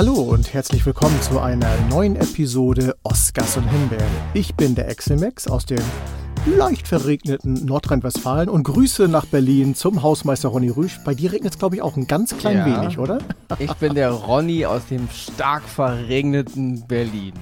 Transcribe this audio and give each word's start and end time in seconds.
Hallo 0.00 0.14
und 0.14 0.54
herzlich 0.54 0.86
willkommen 0.86 1.20
zu 1.20 1.40
einer 1.40 1.76
neuen 1.90 2.16
Episode 2.16 2.96
Oscars 3.02 3.58
und 3.58 3.68
Himbeeren. 3.68 4.08
Ich 4.32 4.54
bin 4.54 4.74
der 4.74 4.88
Exelmex 4.88 5.46
aus 5.46 5.66
dem 5.66 5.82
leicht 6.46 6.88
verregneten 6.88 7.66
Nordrhein-Westfalen 7.66 8.48
und 8.48 8.62
Grüße 8.62 9.08
nach 9.08 9.26
Berlin 9.26 9.74
zum 9.74 10.02
Hausmeister 10.02 10.48
Ronny 10.48 10.70
Rüsch. 10.70 10.98
Bei 11.04 11.12
dir 11.12 11.32
regnet 11.32 11.52
es, 11.52 11.58
glaube 11.58 11.76
ich, 11.76 11.82
auch 11.82 11.98
ein 11.98 12.06
ganz 12.06 12.34
klein 12.34 12.56
ja, 12.56 12.82
wenig, 12.82 12.98
oder? 12.98 13.18
Ich 13.58 13.74
bin 13.74 13.94
der 13.94 14.12
Ronny 14.12 14.64
aus 14.64 14.86
dem 14.86 15.06
stark 15.10 15.64
verregneten 15.64 16.82
Berlin. 16.88 17.34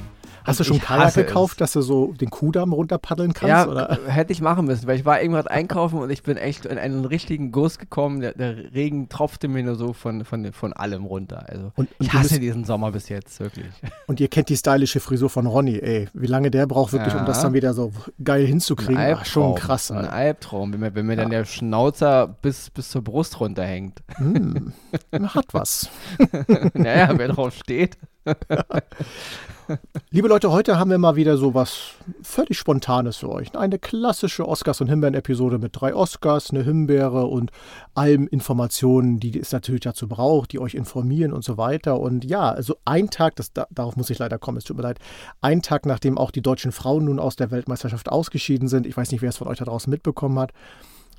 Hast 0.48 0.60
du 0.60 0.64
schon 0.64 0.80
Kajak 0.80 1.14
gekauft, 1.14 1.54
es. 1.54 1.58
dass 1.58 1.72
du 1.72 1.82
so 1.82 2.12
den 2.12 2.30
Kudamm 2.30 2.72
runterpaddeln 2.72 3.32
kannst? 3.32 3.48
Ja, 3.48 3.68
oder? 3.68 3.98
hätte 4.06 4.32
ich 4.32 4.40
machen 4.40 4.66
müssen, 4.66 4.86
weil 4.86 4.98
ich 4.98 5.04
war 5.04 5.20
irgendwas 5.20 5.46
einkaufen 5.46 5.98
und 5.98 6.10
ich 6.10 6.22
bin 6.22 6.36
echt 6.36 6.66
in 6.66 6.78
einen 6.78 7.04
richtigen 7.04 7.52
Guss 7.52 7.78
gekommen. 7.78 8.20
Der, 8.20 8.32
der 8.32 8.72
Regen 8.74 9.08
tropfte 9.08 9.48
mir 9.48 9.62
nur 9.62 9.76
so 9.76 9.92
von, 9.92 10.24
von, 10.24 10.52
von 10.52 10.72
allem 10.72 11.04
runter. 11.04 11.44
Also 11.48 11.72
und, 11.76 11.88
und 11.88 11.88
ich 12.00 12.12
hasse 12.12 12.30
bist, 12.30 12.42
diesen 12.42 12.64
Sommer 12.64 12.92
bis 12.92 13.08
jetzt, 13.08 13.40
wirklich. 13.40 13.66
Und 14.06 14.20
ihr 14.20 14.28
kennt 14.28 14.48
die 14.48 14.56
stylische 14.56 15.00
Frisur 15.00 15.30
von 15.30 15.46
Ronny, 15.46 15.78
ey. 15.78 16.08
Wie 16.14 16.26
lange 16.26 16.50
der 16.50 16.66
braucht 16.66 16.92
wirklich, 16.92 17.14
ja. 17.14 17.20
um 17.20 17.26
das 17.26 17.42
dann 17.42 17.52
wieder 17.52 17.74
so 17.74 17.92
geil 18.22 18.46
hinzukriegen. 18.46 18.98
Ach, 18.98 19.24
schon 19.24 19.54
krass. 19.54 19.90
Ein 19.90 20.06
Albtraum, 20.06 20.72
wenn 20.72 20.80
mir, 20.80 20.94
wenn 20.94 21.06
mir 21.06 21.14
ja. 21.14 21.22
dann 21.22 21.30
der 21.30 21.44
Schnauzer 21.44 22.28
bis, 22.42 22.70
bis 22.70 22.90
zur 22.90 23.02
Brust 23.02 23.40
runterhängt. 23.40 24.02
Hm, 24.16 24.72
hat 25.12 25.46
was. 25.52 25.90
naja, 26.74 27.12
wer 27.16 27.28
drauf 27.28 27.54
steht. 27.54 27.98
Liebe 30.10 30.28
Leute, 30.28 30.50
heute 30.50 30.78
haben 30.78 30.90
wir 30.90 30.98
mal 30.98 31.16
wieder 31.16 31.36
so 31.36 31.52
was 31.52 31.90
völlig 32.22 32.58
Spontanes 32.58 33.18
für 33.18 33.28
euch. 33.28 33.54
Eine 33.54 33.78
klassische 33.78 34.48
Oscars- 34.48 34.80
und 34.80 34.88
Himbeeren-Episode 34.88 35.58
mit 35.58 35.78
drei 35.78 35.94
Oscars, 35.94 36.50
eine 36.50 36.62
Himbeere 36.62 37.26
und 37.26 37.50
allen 37.94 38.26
Informationen, 38.26 39.20
die 39.20 39.38
es 39.38 39.52
natürlich 39.52 39.82
dazu 39.82 40.08
braucht, 40.08 40.52
die 40.52 40.58
euch 40.58 40.74
informieren 40.74 41.32
und 41.34 41.44
so 41.44 41.58
weiter. 41.58 42.00
Und 42.00 42.24
ja, 42.24 42.48
also 42.48 42.76
ein 42.86 43.10
Tag, 43.10 43.36
das, 43.36 43.52
darauf 43.52 43.96
muss 43.96 44.10
ich 44.10 44.18
leider 44.18 44.38
kommen, 44.38 44.56
es 44.56 44.64
tut 44.64 44.76
mir 44.76 44.82
leid, 44.82 44.98
ein 45.42 45.60
Tag 45.60 45.84
nachdem 45.84 46.16
auch 46.16 46.30
die 46.30 46.42
deutschen 46.42 46.72
Frauen 46.72 47.04
nun 47.04 47.18
aus 47.18 47.36
der 47.36 47.50
Weltmeisterschaft 47.50 48.08
ausgeschieden 48.08 48.68
sind, 48.68 48.86
ich 48.86 48.96
weiß 48.96 49.12
nicht, 49.12 49.20
wer 49.20 49.28
es 49.28 49.36
von 49.36 49.48
euch 49.48 49.58
da 49.58 49.66
draußen 49.66 49.90
mitbekommen 49.90 50.38
hat, 50.38 50.52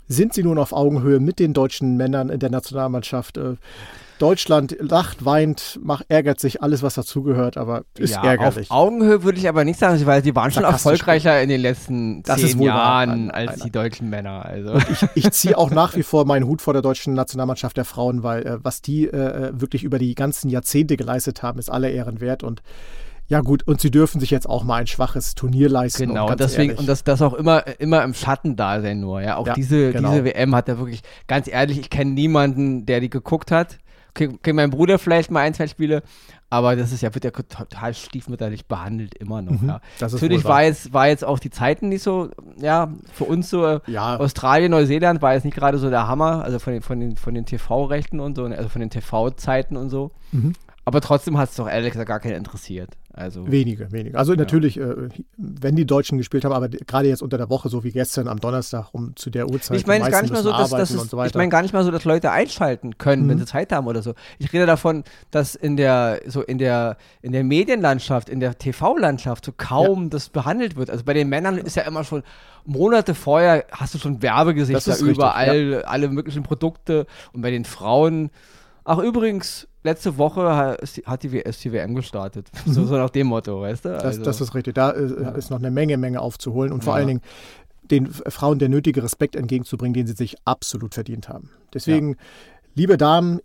sind 0.10 0.34
sie 0.34 0.44
nun 0.44 0.58
auf 0.58 0.74
Augenhöhe 0.74 1.20
mit 1.20 1.40
den 1.40 1.54
deutschen 1.54 1.96
Männern 1.96 2.30
in 2.30 2.40
der 2.40 2.50
Nationalmannschaft. 2.50 3.38
Äh, 3.38 3.56
Deutschland 4.18 4.76
lacht, 4.80 5.24
weint, 5.24 5.80
macht, 5.82 6.06
ärgert 6.10 6.42
sich, 6.42 6.62
alles, 6.62 6.84
was 6.84 6.96
dazugehört, 6.96 7.56
aber 7.56 7.86
ist 7.98 8.16
ja, 8.16 8.24
ärgerlich. 8.24 8.70
Auf 8.70 8.78
Augenhöhe 8.78 9.24
würde 9.24 9.40
ich 9.40 9.48
aber 9.48 9.64
nicht 9.64 9.80
sagen, 9.80 10.06
weil 10.06 10.22
sie 10.24 10.36
waren 10.36 10.52
schon 10.52 10.66
erfolgreicher 10.66 11.42
in 11.42 11.48
den 11.48 11.62
letzten 11.62 12.22
das 12.24 12.42
zehn 12.42 12.62
Jahren 12.62 13.28
wahr. 13.28 13.36
als 13.36 13.62
die 13.62 13.72
deutschen 13.72 14.10
Männer. 14.10 14.46
Also. 14.46 14.74
ich, 14.92 15.08
ich 15.16 15.32
ziehe 15.32 15.58
auch 15.58 15.72
nach 15.72 15.96
wie 15.96 16.04
vor 16.04 16.26
meinen 16.26 16.46
Hut 16.46 16.62
vor 16.62 16.74
der 16.74 16.82
deutschen 16.82 17.14
Nationalmannschaft 17.14 17.78
der 17.78 17.86
Frauen, 17.86 18.22
weil 18.22 18.46
äh, 18.46 18.58
was 18.62 18.82
die 18.82 19.08
äh, 19.08 19.52
wirklich 19.54 19.84
über 19.84 20.00
die 20.00 20.16
ganzen 20.16 20.50
Jahrzehnte 20.50 20.98
geleistet 20.98 21.42
haben, 21.42 21.58
ist 21.58 21.72
aller 21.72 21.90
Ehren 21.90 22.20
wert 22.20 22.44
und 22.44 22.62
ja 23.30 23.42
gut, 23.42 23.66
und 23.68 23.80
sie 23.80 23.92
dürfen 23.92 24.20
sich 24.20 24.32
jetzt 24.32 24.50
auch 24.50 24.64
mal 24.64 24.78
ein 24.78 24.88
schwaches 24.88 25.36
Turnier 25.36 25.70
leisten. 25.70 26.08
Genau, 26.08 26.30
und 26.30 26.40
deswegen, 26.40 26.72
ehrlich. 26.72 26.80
und 26.80 26.88
das, 26.88 27.04
das 27.04 27.22
auch 27.22 27.36
immer, 27.36 27.64
immer 27.80 28.04
im 28.04 28.16
Schatten 28.16 28.56
da 28.56 28.82
sein 28.82 29.00
nur. 29.00 29.22
Ja, 29.22 29.38
auch 29.38 29.46
ja, 29.46 29.54
diese, 29.54 29.94
genau. 29.94 30.10
diese 30.10 30.26
WM 30.26 30.56
hat 30.56 30.68
ja 30.68 30.80
wirklich, 30.80 31.02
ganz 31.28 31.48
ehrlich, 31.48 31.80
ich 31.80 31.92
kenne 31.92 32.12
niemanden, 32.12 32.88
der 32.88 33.00
die 33.00 33.10
geguckt 33.10 33.52
hat. 33.52 33.78
Okay, 34.10 34.30
okay, 34.34 34.54
mein 34.54 34.72
Bruder 34.72 34.98
vielleicht 34.98 35.30
mal 35.30 35.42
ein, 35.42 35.54
zwei 35.54 35.68
Spiele, 35.68 36.02
aber 36.50 36.76
das 36.76 36.92
ist 36.92 37.02
ja, 37.02 37.14
wird 37.14 37.24
ja 37.24 37.30
total 37.30 37.94
stiefmütterlich 37.94 38.66
behandelt, 38.66 39.14
immer 39.14 39.44
noch. 39.44 39.62
Mhm, 39.62 39.70
ja. 39.70 39.82
Natürlich 40.02 40.44
war 40.44 40.64
jetzt, 40.64 40.92
war 40.92 41.08
jetzt 41.08 41.24
auch 41.24 41.38
die 41.38 41.52
Zeiten 41.52 41.90
nicht 41.90 42.02
so, 42.02 42.32
ja, 42.60 42.92
für 43.14 43.26
uns 43.26 43.52
so, 43.52 43.80
ja. 43.86 44.18
Australien, 44.18 44.72
Neuseeland 44.72 45.22
war 45.22 45.36
jetzt 45.36 45.46
nicht 45.46 45.56
gerade 45.56 45.78
so 45.78 45.92
der 45.92 46.08
Hammer, 46.08 46.44
also 46.44 46.58
von 46.58 46.74
den, 46.74 46.82
von 46.82 47.00
den, 47.00 47.16
von 47.16 47.36
den 47.36 47.46
TV-Rechten 47.46 48.20
und 48.20 48.36
so, 48.36 48.46
also 48.46 48.70
von 48.70 48.82
den 48.82 48.90
TV-Zeiten 48.90 49.78
und 49.78 49.92
so. 49.92 50.10
Mhm. 50.32 50.54
Aber 50.90 51.02
trotzdem 51.02 51.38
hat 51.38 51.50
es 51.50 51.56
doch 51.56 51.70
ehrlich 51.70 51.92
gesagt 51.92 52.08
gar 52.08 52.20
keinen 52.20 52.38
interessiert. 52.38 52.98
Also, 53.20 53.52
wenige, 53.52 53.92
wenige. 53.92 54.18
Also 54.18 54.32
ja. 54.32 54.38
natürlich, 54.38 54.80
äh, 54.80 55.10
wenn 55.36 55.76
die 55.76 55.86
Deutschen 55.86 56.18
gespielt 56.18 56.46
haben, 56.46 56.54
aber 56.54 56.70
gerade 56.70 57.10
jetzt 57.10 57.22
unter 57.22 57.38
der 57.38 57.50
Woche, 57.50 57.68
so 57.68 57.84
wie 57.84 57.92
gestern 57.92 58.30
am 58.30 58.40
Donnerstag, 58.40 58.94
um 58.94 59.14
zu 59.18 59.30
der 59.30 59.50
Uhrzeit. 59.50 59.78
Ich 59.78 59.86
meine 59.86 60.10
gar 60.10 60.22
nicht 60.22 60.32
mal 60.32 60.42
so, 60.42 60.52
dass, 60.52 60.70
dass 60.70 60.90
es, 60.90 61.10
so 61.10 61.22
ich 61.24 61.36
meine 61.36 61.50
gar 61.50 61.62
nicht 61.62 61.74
mal 61.74 61.84
so, 61.84 61.92
dass 61.92 62.06
Leute 62.06 62.32
einschalten 62.32 62.98
können, 62.98 63.26
mhm. 63.26 63.30
wenn 63.30 63.38
sie 63.40 63.46
Zeit 63.46 63.74
haben 63.74 63.88
oder 63.88 64.02
so. 64.02 64.14
Ich 64.38 64.54
rede 64.54 64.66
davon, 64.66 65.04
dass 65.32 65.54
in 65.54 65.76
der 65.76 66.22
so 66.28 66.42
in 66.42 66.60
der 66.60 66.96
in 67.22 67.34
der 67.34 67.44
Medienlandschaft, 67.44 68.30
in 68.30 68.40
der 68.40 68.58
TV-Landschaft 68.58 69.44
so 69.44 69.52
kaum 69.56 70.04
ja. 70.04 70.10
das 70.12 70.30
behandelt 70.30 70.78
wird. 70.78 70.90
Also 70.90 71.04
bei 71.04 71.14
den 71.14 71.28
Männern 71.28 71.58
ist 71.58 71.76
ja 71.76 71.84
immer 71.84 72.06
schon 72.06 72.24
Monate 72.64 73.16
vorher 73.16 73.66
hast 73.72 73.96
du 73.96 73.98
schon 73.98 74.22
Werbegesichter 74.22 74.98
überall, 75.00 75.64
ja. 75.64 75.80
alle 75.82 76.08
möglichen 76.08 76.44
Produkte 76.44 77.06
und 77.34 77.42
bei 77.42 77.52
den 77.52 77.66
Frauen 77.66 78.30
Ach, 78.92 78.98
übrigens, 78.98 79.68
letzte 79.84 80.18
Woche 80.18 80.42
hat 81.06 81.22
die, 81.22 81.38
ist 81.38 81.64
die 81.64 81.72
WM 81.72 81.94
gestartet. 81.94 82.50
Mhm. 82.66 82.72
So, 82.74 82.86
so, 82.86 82.96
nach 82.96 83.12
dem 83.12 83.28
Motto, 83.28 83.62
weißt 83.62 83.86
du? 83.86 83.90
Also, 83.90 84.18
das, 84.18 84.22
das, 84.22 84.42
ist 84.42 84.56
richtig. 84.56 84.74
Da 84.74 84.90
ist, 84.90 85.16
ja. 85.16 85.30
ist 85.30 85.52
noch 85.52 85.60
eine 85.60 85.70
Menge, 85.70 85.96
Menge 85.98 86.20
aufzuholen 86.20 86.74
und 86.74 86.84
vor 86.84 86.94
ja. 86.94 86.98
allen 86.98 87.08
Dingen 87.08 87.22
den 87.84 88.08
Frauen 88.08 88.58
der 88.58 88.68
nötige 88.68 89.04
Respekt 89.04 89.36
entgegenzubringen, 89.36 89.94
den 89.94 90.08
sie 90.08 90.14
sich 90.14 90.38
absolut 90.44 90.96
verdient 90.96 91.30
haben. 91.30 91.52
Deswegen, 91.72 92.14
ja. 92.14 92.16
liebe 92.74 92.98
Damen, 92.98 93.42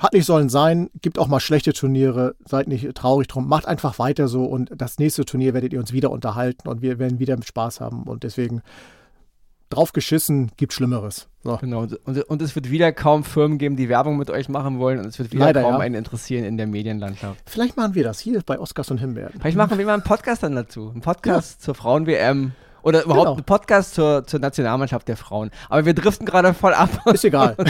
hat 0.00 0.14
nicht 0.14 0.24
sollen 0.24 0.48
sein, 0.48 0.88
gibt 1.02 1.18
auch 1.18 1.28
mal 1.28 1.40
schlechte 1.40 1.74
Turniere, 1.74 2.34
seid 2.46 2.66
nicht 2.66 2.94
traurig 2.94 3.28
drum, 3.28 3.48
macht 3.48 3.66
einfach 3.66 3.98
weiter 3.98 4.28
so 4.28 4.44
und 4.44 4.70
das 4.74 4.98
nächste 4.98 5.26
Turnier 5.26 5.52
werdet 5.52 5.74
ihr 5.74 5.78
uns 5.78 5.92
wieder 5.92 6.10
unterhalten 6.10 6.68
und 6.68 6.80
wir 6.80 6.98
werden 6.98 7.18
wieder 7.18 7.36
Spaß 7.42 7.80
haben 7.80 8.04
und 8.04 8.22
deswegen 8.22 8.62
drauf 9.68 9.92
geschissen, 9.92 10.50
gibt 10.56 10.72
Schlimmeres. 10.72 11.28
So. 11.42 11.56
Genau, 11.58 11.80
und, 11.82 12.18
und, 12.22 12.42
es 12.42 12.54
wird 12.54 12.70
wieder 12.70 12.92
kaum 12.92 13.24
Firmen 13.24 13.58
geben, 13.58 13.76
die 13.76 13.88
Werbung 13.88 14.16
mit 14.16 14.30
euch 14.30 14.48
machen 14.48 14.78
wollen 14.78 14.98
und 14.98 15.06
es 15.06 15.18
wird 15.18 15.32
wieder 15.32 15.46
Leider, 15.46 15.62
kaum 15.62 15.74
ja. 15.74 15.78
einen 15.80 15.94
interessieren 15.94 16.44
in 16.44 16.56
der 16.56 16.66
Medienlandschaft. 16.66 17.40
Vielleicht 17.46 17.76
machen 17.76 17.94
wir 17.94 18.04
das 18.04 18.18
hier 18.18 18.42
bei 18.44 18.58
Oscars 18.58 18.90
und 18.90 18.98
Himbeeren. 18.98 19.32
Vielleicht 19.40 19.56
machen 19.56 19.78
wir 19.78 19.86
mal 19.86 19.94
einen 19.94 20.02
Podcast 20.02 20.42
dann 20.42 20.54
dazu. 20.54 20.90
Einen 20.90 21.02
Podcast 21.02 21.60
ja. 21.60 21.64
zur 21.64 21.74
Frauen-WM. 21.74 22.52
Oder 22.82 23.02
überhaupt 23.02 23.24
genau. 23.24 23.34
einen 23.34 23.44
Podcast 23.44 23.94
zur, 23.94 24.24
zur 24.28 24.38
Nationalmannschaft 24.38 25.08
der 25.08 25.16
Frauen. 25.16 25.50
Aber 25.68 25.84
wir 25.86 25.94
driften 25.94 26.24
gerade 26.24 26.54
voll 26.54 26.72
ab. 26.72 26.88
Ist 27.12 27.24
egal. 27.24 27.56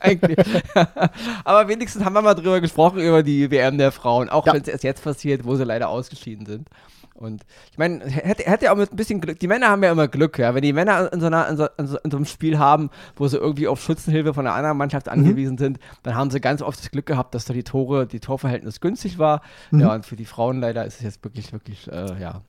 Aber 1.44 1.68
wenigstens 1.68 2.02
haben 2.02 2.14
wir 2.14 2.22
mal 2.22 2.32
drüber 2.32 2.62
gesprochen, 2.62 3.00
über 3.00 3.22
die 3.22 3.50
WM 3.50 3.76
der 3.76 3.92
Frauen. 3.92 4.30
Auch 4.30 4.46
ja. 4.46 4.54
wenn 4.54 4.62
es 4.62 4.68
erst 4.68 4.82
jetzt 4.82 5.04
passiert, 5.04 5.44
wo 5.44 5.56
sie 5.56 5.64
leider 5.64 5.90
ausgeschieden 5.90 6.46
sind. 6.46 6.68
Und 7.14 7.44
ich 7.70 7.78
meine, 7.78 8.04
hätte, 8.04 8.44
hätte 8.44 8.64
ja 8.66 8.72
auch 8.72 8.76
mit 8.76 8.92
ein 8.92 8.96
bisschen 8.96 9.20
Glück, 9.20 9.38
die 9.38 9.46
Männer 9.46 9.68
haben 9.68 9.82
ja 9.82 9.92
immer 9.92 10.08
Glück, 10.08 10.38
ja. 10.38 10.54
Wenn 10.54 10.62
die 10.62 10.72
Männer 10.72 11.12
in 11.12 11.20
so, 11.20 11.26
einer, 11.26 11.48
in 11.48 11.56
so, 11.56 11.66
in 11.76 11.86
so, 11.86 11.98
in 11.98 12.10
so 12.10 12.16
einem 12.16 12.26
Spiel 12.26 12.58
haben, 12.58 12.90
wo 13.16 13.28
sie 13.28 13.36
irgendwie 13.36 13.68
auf 13.68 13.82
Schützenhilfe 13.82 14.32
von 14.32 14.46
einer 14.46 14.56
anderen 14.56 14.78
Mannschaft 14.78 15.06
mhm. 15.06 15.12
angewiesen 15.12 15.58
sind, 15.58 15.78
dann 16.02 16.14
haben 16.14 16.30
sie 16.30 16.40
ganz 16.40 16.62
oft 16.62 16.78
das 16.78 16.90
Glück 16.90 17.06
gehabt, 17.06 17.34
dass 17.34 17.44
da 17.44 17.52
die 17.52 17.64
Tore, 17.64 18.06
die 18.06 18.20
Torverhältnis 18.20 18.80
günstig 18.80 19.18
war. 19.18 19.42
Mhm. 19.70 19.80
Ja, 19.80 19.94
und 19.94 20.06
für 20.06 20.16
die 20.16 20.24
Frauen 20.24 20.60
leider 20.60 20.84
ist 20.86 20.96
es 20.96 21.02
jetzt 21.02 21.24
wirklich, 21.24 21.52
wirklich, 21.52 21.90
äh, 21.90 22.20
ja, 22.20 22.42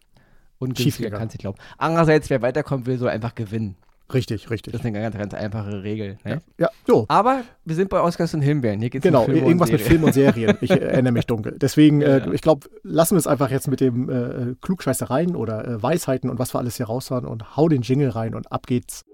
ungünstiger, 0.60 1.10
kann 1.10 1.30
ich 1.32 1.40
glauben. 1.40 1.58
Andererseits, 1.78 2.30
wer 2.30 2.42
weiterkommen 2.42 2.86
will, 2.86 2.98
soll 2.98 3.10
einfach 3.10 3.36
gewinnen. 3.36 3.76
Richtig, 4.14 4.50
richtig. 4.50 4.74
Das 4.74 4.82
ist 4.82 4.86
eine 4.86 5.00
ganz, 5.00 5.18
ganz 5.18 5.34
einfache 5.34 5.84
Regel. 5.84 6.18
Ne? 6.24 6.42
Ja, 6.58 6.66
ja, 6.66 6.70
so. 6.86 7.06
Aber 7.08 7.44
wir 7.66 7.76
sind 7.76 7.90
bei 7.90 8.02
Oscars 8.02 8.34
und 8.34 8.42
Himbeeren. 8.42 8.80
Hier 8.80 8.90
geht's 8.90 9.04
genau, 9.04 9.24
um 9.24 9.32
Film 9.32 9.46
irgendwas 9.46 9.72
mit 9.72 9.82
Film 9.82 10.04
und 10.04 10.14
Serien. 10.14 10.58
Ich 10.62 10.70
erinnere 10.72 11.14
mich 11.14 11.26
dunkel. 11.28 11.58
Deswegen, 11.60 12.02
äh, 12.02 12.20
ja. 12.20 12.32
ich 12.32 12.42
glaube, 12.42 12.68
lassen 12.84 13.16
wir 13.16 13.20
es 13.20 13.28
einfach 13.28 13.50
jetzt 13.52 13.68
mit 13.68 13.80
dem 13.80 14.10
äh, 14.10 14.56
Klugscheißereien 14.62 15.36
oder 15.36 15.68
äh, 15.68 15.84
Weisheiten 15.84 16.30
und 16.30 16.40
was 16.40 16.54
wir 16.54 16.60
alles 16.60 16.78
hier 16.78 16.88
raushauen 16.88 17.26
und 17.26 17.56
hau 17.56 17.70
den 17.70 17.82
Jingle 17.82 18.10
rein 18.10 18.36
und 18.36 18.52
ab 18.52 18.68
geht's. 18.68 19.06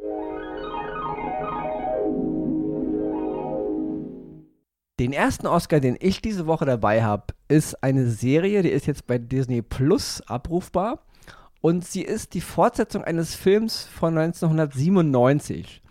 Den 4.99 5.13
ersten 5.13 5.45
Oscar, 5.45 5.79
den 5.79 5.95
ich 5.99 6.23
diese 6.23 6.47
Woche 6.47 6.65
dabei 6.65 7.03
habe, 7.03 7.25
ist 7.47 7.83
eine 7.83 8.07
Serie, 8.07 8.63
die 8.63 8.69
ist 8.69 8.87
jetzt 8.87 9.05
bei 9.05 9.19
Disney 9.19 9.61
Plus 9.61 10.23
abrufbar. 10.25 11.03
Und 11.67 11.83
sie 11.83 12.01
ist 12.01 12.33
die 12.33 12.39
Fortsetzung 12.39 13.03
eines 13.03 13.35
Films 13.35 13.83
von 13.83 14.17
1997. 14.17 15.81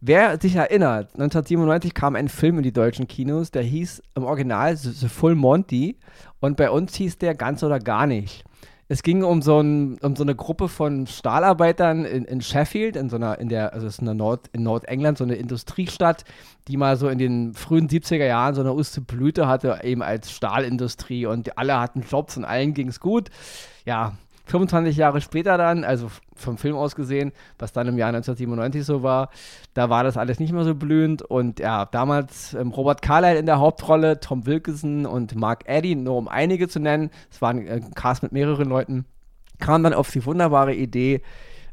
Wer 0.00 0.40
sich 0.40 0.56
erinnert, 0.56 1.14
1997 1.14 1.94
kam 1.94 2.16
ein 2.16 2.26
Film 2.26 2.56
in 2.56 2.64
die 2.64 2.72
deutschen 2.72 3.06
Kinos, 3.06 3.52
der 3.52 3.62
hieß 3.62 4.02
im 4.16 4.24
Original 4.24 4.76
The 4.76 5.06
Full 5.06 5.36
Monty 5.36 5.96
und 6.40 6.56
bei 6.56 6.72
uns 6.72 6.96
hieß 6.96 7.18
der 7.18 7.36
Ganz 7.36 7.62
oder 7.62 7.78
Gar 7.78 8.08
nicht. 8.08 8.42
Es 8.88 9.04
ging 9.04 9.22
um 9.22 9.42
so, 9.42 9.60
ein, 9.60 9.98
um 9.98 10.16
so 10.16 10.24
eine 10.24 10.34
Gruppe 10.34 10.68
von 10.68 11.06
Stahlarbeitern 11.06 12.04
in, 12.04 12.24
in 12.24 12.40
Sheffield, 12.40 12.96
in 12.96 13.08
so 13.08 13.14
einer, 13.14 13.38
in 13.38 13.48
der, 13.48 13.74
also 13.74 13.86
ist 13.86 14.00
in, 14.00 14.16
Nord, 14.16 14.50
in 14.52 14.64
Nordengland, 14.64 15.18
so 15.18 15.22
eine 15.22 15.36
Industriestadt, 15.36 16.24
die 16.66 16.76
mal 16.76 16.96
so 16.96 17.08
in 17.08 17.18
den 17.18 17.54
frühen 17.54 17.86
70er 17.86 18.26
Jahren 18.26 18.56
so 18.56 18.60
eine 18.60 18.74
Uste 18.74 19.00
Blüte 19.00 19.46
hatte, 19.46 19.82
eben 19.84 20.02
als 20.02 20.32
Stahlindustrie 20.32 21.26
und 21.26 21.56
alle 21.56 21.78
hatten 21.78 22.00
Jobs 22.10 22.36
und 22.36 22.44
allen 22.44 22.74
ging 22.74 22.88
es 22.88 22.98
gut. 22.98 23.28
Ja, 23.84 24.14
25 24.44 24.96
Jahre 24.96 25.20
später 25.20 25.56
dann, 25.56 25.84
also 25.84 26.08
vom 26.34 26.58
Film 26.58 26.76
aus 26.76 26.96
gesehen, 26.96 27.32
was 27.58 27.72
dann 27.72 27.88
im 27.88 27.96
Jahr 27.96 28.08
1997 28.08 28.84
so 28.84 29.02
war, 29.02 29.30
da 29.74 29.88
war 29.88 30.04
das 30.04 30.16
alles 30.16 30.40
nicht 30.40 30.52
mehr 30.52 30.64
so 30.64 30.74
blühend. 30.74 31.22
Und 31.22 31.60
ja, 31.60 31.86
damals 31.86 32.54
ähm, 32.54 32.70
Robert 32.70 33.02
Carlyle 33.02 33.38
in 33.38 33.46
der 33.46 33.60
Hauptrolle, 33.60 34.20
Tom 34.20 34.46
Wilkinson 34.46 35.06
und 35.06 35.36
Mark 35.36 35.64
Eddy, 35.66 35.94
nur 35.94 36.16
um 36.16 36.28
einige 36.28 36.68
zu 36.68 36.80
nennen, 36.80 37.10
es 37.30 37.40
war 37.40 37.50
ein 37.50 37.66
äh, 37.66 37.80
Cast 37.94 38.22
mit 38.22 38.32
mehreren 38.32 38.68
Leuten, 38.68 39.04
kam 39.58 39.82
dann 39.82 39.94
auf 39.94 40.10
die 40.10 40.24
wunderbare 40.26 40.74
Idee, 40.74 41.22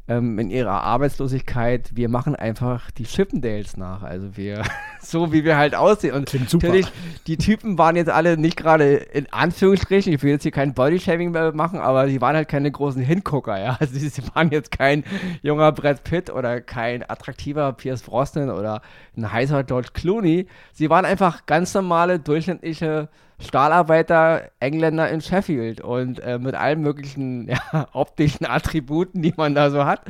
ähm, 0.08 0.38
in 0.38 0.50
ihrer 0.50 0.82
Arbeitslosigkeit, 0.82 1.90
wir 1.94 2.08
machen 2.08 2.34
einfach 2.34 2.90
die 2.90 3.04
Chippendales 3.04 3.76
nach. 3.76 4.02
Also 4.02 4.36
wir 4.36 4.62
so 5.00 5.32
wie 5.32 5.44
wir 5.44 5.56
halt 5.56 5.74
aussehen. 5.74 6.14
Und 6.14 6.28
Klingt 6.28 6.50
super. 6.50 6.66
natürlich, 6.66 6.92
die 7.26 7.36
Typen 7.36 7.78
waren 7.78 7.96
jetzt 7.96 8.10
alle 8.10 8.36
nicht 8.36 8.56
gerade 8.56 8.94
in 8.94 9.32
Anführungsstrichen, 9.32 10.12
ich 10.12 10.22
will 10.22 10.30
jetzt 10.30 10.42
hier 10.42 10.52
kein 10.52 10.74
Bodyshaming 10.74 11.30
mehr 11.30 11.52
machen, 11.52 11.78
aber 11.78 12.06
die 12.06 12.20
waren 12.20 12.36
halt 12.36 12.48
keine 12.48 12.70
großen 12.70 13.02
Hingucker, 13.02 13.58
ja. 13.60 13.76
Also 13.80 13.98
sie 13.98 14.22
waren 14.34 14.50
jetzt 14.50 14.70
kein 14.70 15.04
junger 15.42 15.72
Brad 15.72 16.04
Pitt 16.04 16.30
oder 16.30 16.60
kein 16.60 17.08
attraktiver 17.08 17.72
Pierce 17.72 18.02
Brosnan 18.02 18.50
oder 18.50 18.82
ein 19.16 19.30
heißer 19.30 19.64
George 19.64 19.90
Clooney. 19.92 20.46
Sie 20.72 20.90
waren 20.90 21.04
einfach 21.04 21.46
ganz 21.46 21.74
normale, 21.74 22.18
durchschnittliche 22.18 23.08
Stahlarbeiter, 23.40 24.50
Engländer 24.60 25.10
in 25.10 25.20
Sheffield 25.20 25.80
und 25.80 26.20
äh, 26.20 26.38
mit 26.38 26.54
allen 26.54 26.80
möglichen 26.82 27.48
ja, 27.72 27.88
optischen 27.92 28.46
Attributen, 28.46 29.22
die 29.22 29.34
man 29.36 29.54
da 29.54 29.70
so 29.70 29.84
hat. 29.84 30.02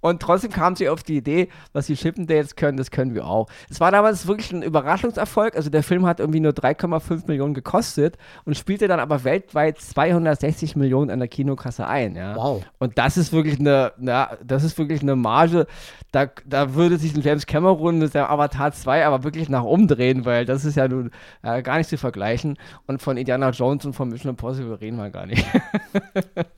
Und 0.00 0.22
trotzdem 0.22 0.52
kam 0.52 0.76
sie 0.76 0.88
auf 0.88 1.02
die 1.02 1.16
Idee, 1.16 1.48
was 1.72 1.86
die 1.86 1.94
Chippendales 1.94 2.54
können, 2.54 2.78
das 2.78 2.90
können 2.90 3.14
wir 3.14 3.26
auch. 3.26 3.48
Es 3.68 3.80
war 3.80 3.90
damals 3.90 4.28
wirklich 4.28 4.52
ein 4.52 4.62
Überraschungserfolg. 4.62 5.56
Also 5.56 5.70
der 5.70 5.82
Film 5.82 6.06
hat 6.06 6.20
irgendwie 6.20 6.40
nur 6.40 6.52
3,5 6.52 7.26
Millionen 7.26 7.54
gekostet 7.54 8.16
und 8.44 8.56
spielte 8.56 8.86
dann 8.86 9.00
aber 9.00 9.24
weltweit 9.24 9.78
260 9.78 10.76
Millionen 10.76 11.10
an 11.10 11.18
der 11.18 11.28
Kinokasse 11.28 11.86
ein. 11.86 12.14
Ja? 12.14 12.36
Wow. 12.36 12.64
Und 12.78 12.96
das 12.96 13.16
ist 13.16 13.32
wirklich 13.32 13.58
eine, 13.58 13.92
na, 13.98 14.36
das 14.44 14.62
ist 14.62 14.78
wirklich 14.78 15.02
eine 15.02 15.16
Marge. 15.16 15.66
Da, 16.12 16.26
da 16.46 16.74
würde 16.74 16.96
sich 16.98 17.14
ein 17.14 17.22
James 17.22 17.46
Cameron 17.46 17.98
mit 17.98 18.14
der 18.14 18.30
Avatar 18.30 18.72
2 18.72 19.04
aber 19.04 19.24
wirklich 19.24 19.48
nach 19.48 19.64
umdrehen, 19.64 20.24
weil 20.24 20.44
das 20.44 20.64
ist 20.64 20.76
ja 20.76 20.86
nun 20.86 21.10
äh, 21.42 21.60
gar 21.62 21.78
nicht 21.78 21.90
zu 21.90 21.98
vergleichen. 21.98 22.56
Und 22.86 23.02
von 23.02 23.16
Indiana 23.16 23.50
Jones 23.50 23.84
und 23.84 23.94
von 23.94 24.08
Mission 24.08 24.30
Impossible 24.30 24.74
reden 24.74 24.96
wir 24.96 25.10
gar 25.10 25.26
nicht. 25.26 25.44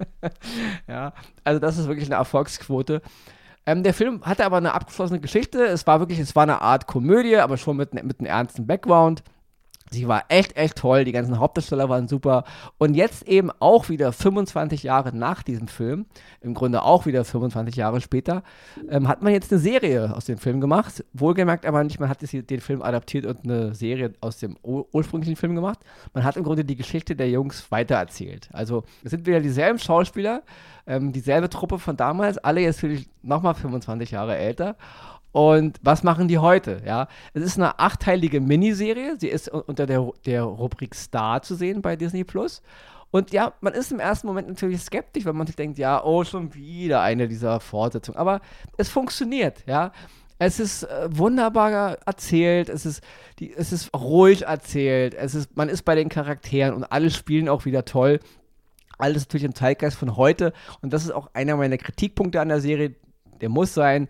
ja, 0.89 1.15
also 1.43 1.59
das 1.59 1.79
ist 1.79 1.89
wirklich 1.89 2.07
eine 2.07 2.17
Erfolgsquote. 2.17 3.01
Ähm, 3.67 3.83
der 3.83 3.95
Film 3.95 4.23
hatte 4.23 4.45
aber 4.45 4.57
eine 4.57 4.73
abgeschlossene 4.73 5.21
Geschichte. 5.21 5.65
Es 5.65 5.87
war 5.87 6.01
wirklich, 6.01 6.19
es 6.19 6.35
war 6.35 6.45
eine 6.45 6.63
Art 6.63 6.87
Komödie, 6.87 7.37
aber 7.37 7.57
schon 7.57 7.77
mit, 7.77 7.95
mit 7.95 8.21
einem 8.21 8.27
ernsten 8.27 8.67
Background. 8.67 9.23
Sie 9.93 10.07
war 10.07 10.25
echt, 10.29 10.57
echt 10.57 10.77
toll. 10.77 11.05
Die 11.05 11.13
ganzen 11.13 11.39
Hauptdarsteller 11.39 11.89
waren 11.89 12.07
super. 12.07 12.45
Und 12.79 12.95
jetzt 12.95 13.27
eben 13.27 13.51
auch 13.59 13.89
wieder 13.89 14.13
25 14.13 14.85
Jahre 14.85 15.15
nach 15.17 15.43
diesem 15.43 15.67
Film, 15.67 16.07
im 16.41 16.55
Grunde 16.55 16.83
auch 16.83 17.07
wieder 17.07 17.25
25 17.25 17.75
Jahre 17.75 18.01
später, 18.01 18.45
ähm, 18.89 19.09
hat 19.09 19.23
man 19.23 19.33
jetzt 19.33 19.51
eine 19.51 19.61
Serie 19.61 20.15
aus 20.15 20.27
dem 20.27 20.39
Film 20.39 20.61
gemacht. 20.61 21.05
Wohlgemerkt 21.13 21.67
aber 21.67 21.83
nicht, 21.83 21.99
man 21.99 22.09
hat 22.09 22.21
den 22.23 22.61
Film 22.61 22.83
adaptiert 22.83 23.27
und 23.27 23.45
eine 23.45 23.75
Serie 23.75 24.13
aus 24.21 24.39
dem 24.39 24.57
ursprünglichen 24.63 25.37
Film 25.37 25.57
gemacht. 25.57 25.81
Man 26.15 26.23
hat 26.23 26.37
im 26.37 26.45
Grunde 26.45 26.65
die 26.65 26.77
Geschichte 26.77 27.17
der 27.17 27.29
Jungs 27.29 27.71
weitererzählt. 27.71 28.49
Also 28.53 28.85
es 29.03 29.11
sind 29.11 29.27
wieder 29.27 29.41
dieselben 29.41 29.79
Schauspieler, 29.79 30.43
ähm, 30.87 31.13
dieselbe 31.13 31.51
Truppe 31.51 31.79
von 31.79 31.97
damals, 31.97 32.39
alle 32.39 32.61
jetzt 32.61 32.83
natürlich 32.83 33.09
nochmal 33.23 33.55
25 33.55 34.13
Jahre 34.13 34.37
älter. 34.37 34.77
Und 35.33 35.79
was 35.83 36.03
machen 36.03 36.29
die 36.29 36.39
heute? 36.39 36.83
Ja, 36.85 37.07
es 37.35 37.43
ist 37.43 37.57
eine 37.57 37.79
achteilige 37.79 38.41
Miniserie. 38.41 39.17
Sie 39.19 39.29
ist 39.29 39.49
unter 39.49 39.87
der, 39.87 40.11
der 40.27 40.43
Rubrik 40.43 40.95
Star 40.95 41.43
zu 41.43 41.55
sehen 41.55 41.83
bei 41.83 41.97
Disney 41.97 42.25
Plus. 42.25 42.63
Und 43.13 43.33
ja, 43.33 43.55
man 43.61 43.73
ist 43.73 43.91
im 43.91 44.01
ersten 44.01 44.27
Moment 44.27 44.49
natürlich 44.49 44.81
skeptisch, 44.81 45.25
wenn 45.25 45.37
man 45.37 45.47
sich 45.47 45.57
denkt, 45.57 45.79
ja, 45.79 46.03
oh, 46.03 46.25
schon 46.25 46.55
wieder 46.55 47.01
eine 47.01 47.29
dieser 47.29 47.61
Fortsetzungen. 47.61 48.19
Aber 48.19 48.41
es 48.77 48.89
funktioniert, 48.89 49.65
ja. 49.67 49.93
Es 50.39 50.59
ist 50.59 50.85
äh, 50.85 51.09
wunderbar 51.11 51.99
erzählt, 52.07 52.71
es 52.71 52.87
ist, 52.87 53.03
die, 53.41 53.53
es 53.53 53.73
ist 53.73 53.95
ruhig 53.95 54.47
erzählt, 54.47 55.15
es 55.15 55.35
ist, 55.35 55.55
man 55.55 55.69
ist 55.69 55.83
bei 55.83 55.95
den 55.95 56.09
Charakteren 56.09 56.73
und 56.73 56.85
alle 56.85 57.11
spielen 57.11 57.49
auch 57.49 57.67
wieder 57.67 57.85
toll. 57.85 58.21
Alles 58.97 59.25
natürlich 59.25 59.45
im 59.45 59.55
Zeitgeist 59.55 59.99
von 59.99 60.17
heute. 60.17 60.55
Und 60.81 60.93
das 60.95 61.05
ist 61.05 61.11
auch 61.11 61.29
einer 61.35 61.57
meiner 61.57 61.77
Kritikpunkte 61.77 62.41
an 62.41 62.49
der 62.49 62.61
Serie. 62.61 62.95
Der 63.41 63.51
muss 63.51 63.75
sein, 63.75 64.09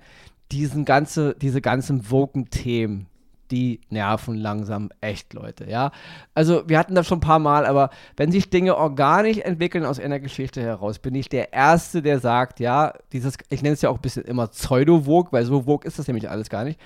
diesen 0.53 0.85
ganze, 0.85 1.35
diese 1.35 1.61
ganzen 1.61 2.11
Woken-Themen, 2.11 3.07
die 3.51 3.81
nerven 3.91 4.37
langsam 4.37 4.91
echt, 5.01 5.35
Leute, 5.35 5.69
ja. 5.69 5.91
Also, 6.35 6.69
wir 6.69 6.79
hatten 6.79 6.95
das 6.95 7.07
schon 7.07 7.19
ein 7.19 7.23
paar 7.23 7.39
Mal, 7.39 7.67
aber 7.67 7.91
wenn 8.17 8.31
sich 8.31 8.51
Dinge 8.51 8.77
organisch 8.77 9.39
entwickeln 9.39 9.85
aus 9.85 9.99
einer 9.99 10.21
Geschichte 10.21 10.63
heraus, 10.63 10.99
bin 10.99 11.15
ich 11.15 11.29
der 11.29 11.53
Erste, 11.53 12.03
der 12.03 12.21
sagt, 12.21 12.61
ja, 12.61 12.93
dieses, 13.13 13.35
ich 13.49 13.63
nenne 13.63 13.75
es 13.75 13.83
ja 13.83 13.91
auch 13.91 13.97
ein 13.97 14.03
bisschen 14.03 14.25
immer 14.25 14.47
Pseudo-Vogue, 14.49 15.33
weil 15.33 15.45
so 15.45 15.63
Vogue 15.63 15.87
ist 15.87 15.99
das 15.99 16.07
nämlich 16.07 16.31
alles 16.31 16.49
gar 16.49 16.65
nicht. 16.65 16.79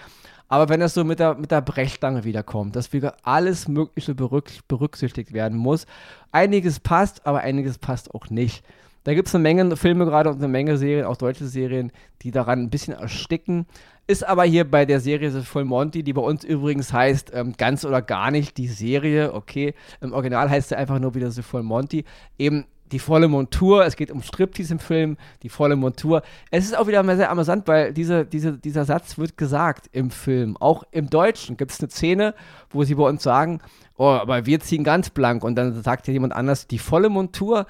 Aber 0.49 0.69
wenn 0.69 0.81
das 0.81 0.95
so 0.95 1.05
mit 1.05 1.21
der, 1.21 1.35
mit 1.35 1.51
der 1.51 1.63
Brechstange 1.63 2.25
wiederkommt, 2.25 2.77
dass 2.77 2.93
wieder 2.93 3.17
alles 3.23 3.67
Mögliche 3.67 4.15
berücksichtigt 4.15 5.33
werden 5.33 5.59
muss, 5.59 5.87
einiges 6.33 6.81
passt, 6.81 7.27
aber 7.27 7.41
einiges 7.41 7.79
passt 7.79 8.15
auch 8.15 8.31
nicht. 8.31 8.65
Da 9.05 9.15
gibt 9.15 9.29
es 9.29 9.35
eine 9.35 9.43
Menge 9.43 9.77
Filme 9.77 10.07
gerade 10.07 10.31
und 10.31 10.37
eine 10.37 10.49
Menge 10.49 10.77
Serien, 10.79 11.07
auch 11.07 11.17
deutsche 11.17 11.47
Serien, 11.47 11.93
die 12.23 12.31
daran 12.31 12.61
ein 12.61 12.71
bisschen 12.71 12.95
ersticken. 12.95 13.67
Ist 14.07 14.27
aber 14.27 14.45
hier 14.45 14.71
bei 14.71 14.85
der 14.85 15.01
Serie 15.01 15.31
The 15.31 15.43
Full 15.43 15.65
Monty, 15.65 16.03
die 16.03 16.13
bei 16.13 16.21
uns 16.21 16.45
übrigens 16.45 16.93
heißt 16.93 17.33
ähm, 17.35 17.55
ganz 17.57 17.85
oder 17.85 18.03
gar 18.03 18.31
nicht 18.31 18.57
die 18.59 18.69
Serie, 18.69 19.33
okay. 19.33 19.75
Im 20.01 20.13
Original 20.13 20.51
heißt 20.51 20.71
sie 20.71 20.77
einfach 20.77 20.99
nur 20.99 21.15
wieder 21.15 21.31
The 21.31 21.43
Full 21.43 21.63
Monty. 21.63 22.05
Eben 22.39 22.67
die 22.93 22.99
volle 22.99 23.29
Montur, 23.29 23.85
es 23.85 23.97
geht 23.97 24.11
um 24.11 24.23
Striptease 24.23 24.75
im 24.75 24.79
Film, 24.79 25.17
die 25.43 25.49
volle 25.49 25.75
Montur. 25.75 26.23
Es 26.51 26.65
ist 26.65 26.77
auch 26.77 26.87
wieder 26.87 27.03
sehr 27.17 27.31
amüsant, 27.31 27.67
weil 27.67 27.93
diese, 27.93 28.25
diese, 28.25 28.59
dieser 28.59 28.85
Satz 28.85 29.19
wird 29.19 29.37
gesagt 29.37 29.89
im 29.93 30.11
Film. 30.11 30.57
Auch 30.59 30.85
im 30.91 31.09
Deutschen 31.11 31.57
gibt 31.57 31.73
es 31.73 31.81
eine 31.81 31.91
Szene, 31.91 32.35
wo 32.71 32.85
sie 32.85 32.95
bei 32.95 33.05
uns 33.05 33.23
sagen, 33.23 33.61
oh, 33.97 34.05
aber 34.05 34.47
wir 34.47 34.61
ziehen 34.61 34.85
ganz 34.85 35.11
blank. 35.11 35.45
Und 35.45 35.57
dann 35.57 35.83
sagt 35.83 36.07
ja 36.07 36.13
jemand 36.13 36.35
anders, 36.35 36.67
die 36.67 36.79
volle 36.79 37.09
Montur. 37.09 37.67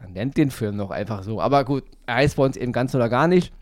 Man 0.00 0.12
nennt 0.12 0.36
den 0.36 0.50
Film 0.50 0.78
doch 0.78 0.90
einfach 0.90 1.22
so. 1.22 1.40
Aber 1.40 1.64
gut, 1.64 1.84
er 2.06 2.16
heißt 2.16 2.36
bei 2.36 2.44
uns 2.44 2.56
eben 2.56 2.72
ganz 2.72 2.94
oder 2.94 3.08
gar 3.08 3.28
nicht. 3.28 3.52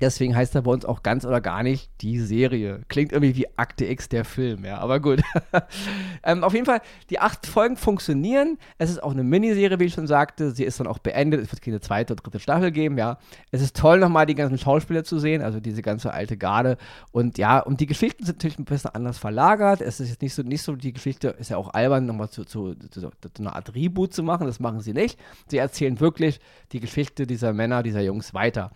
Deswegen 0.00 0.36
heißt 0.36 0.54
er 0.54 0.62
bei 0.62 0.70
uns 0.70 0.84
auch 0.84 1.02
ganz 1.02 1.24
oder 1.24 1.40
gar 1.40 1.62
nicht 1.62 1.90
die 2.00 2.20
Serie. 2.20 2.82
Klingt 2.88 3.12
irgendwie 3.12 3.36
wie 3.36 3.46
Akte 3.56 3.84
X 3.86 4.08
der 4.08 4.24
Film, 4.24 4.64
ja, 4.64 4.78
aber 4.78 5.00
gut. 5.00 5.20
ähm, 6.24 6.44
auf 6.44 6.54
jeden 6.54 6.66
Fall, 6.66 6.80
die 7.10 7.18
acht 7.18 7.46
Folgen 7.46 7.76
funktionieren. 7.76 8.58
Es 8.78 8.90
ist 8.90 9.02
auch 9.02 9.12
eine 9.12 9.24
Miniserie, 9.24 9.78
wie 9.80 9.84
ich 9.84 9.94
schon 9.94 10.06
sagte. 10.06 10.52
Sie 10.52 10.64
ist 10.64 10.78
dann 10.78 10.86
auch 10.86 10.98
beendet. 10.98 11.40
Es 11.40 11.50
wird 11.50 11.62
keine 11.62 11.80
zweite 11.80 12.12
oder 12.12 12.22
dritte 12.22 12.40
Staffel 12.40 12.70
geben, 12.70 12.98
ja. 12.98 13.18
Es 13.50 13.60
ist 13.60 13.76
toll, 13.76 13.98
nochmal 13.98 14.26
die 14.26 14.34
ganzen 14.34 14.58
Schauspieler 14.58 15.04
zu 15.04 15.18
sehen, 15.18 15.42
also 15.42 15.60
diese 15.60 15.82
ganze 15.82 16.12
alte 16.12 16.36
Garde. 16.36 16.76
Und 17.10 17.38
ja, 17.38 17.58
und 17.58 17.80
die 17.80 17.86
Geschichten 17.86 18.24
sind 18.24 18.38
natürlich 18.38 18.58
ein 18.58 18.64
bisschen 18.64 18.94
anders 18.94 19.18
verlagert. 19.18 19.80
Es 19.80 20.00
ist 20.00 20.10
jetzt 20.10 20.22
nicht 20.22 20.34
so, 20.34 20.42
nicht 20.42 20.62
so 20.62 20.76
die 20.76 20.92
Geschichte, 20.92 21.28
ist 21.38 21.50
ja 21.50 21.56
auch 21.56 21.74
albern, 21.74 22.06
nochmal 22.06 22.30
zu, 22.30 22.44
zu, 22.44 22.74
zu, 22.90 23.00
zu 23.00 23.10
einer 23.40 23.56
Art 23.56 23.74
Reboot 23.74 24.14
zu 24.14 24.22
machen. 24.22 24.46
Das 24.46 24.60
machen 24.60 24.80
sie 24.80 24.92
nicht. 24.92 25.18
Sie 25.48 25.58
erzählen 25.58 25.98
wirklich 26.00 26.40
die 26.72 26.80
Geschichte 26.80 27.26
dieser 27.26 27.52
Männer, 27.52 27.82
dieser 27.82 28.02
Jungs 28.02 28.34
weiter. 28.34 28.70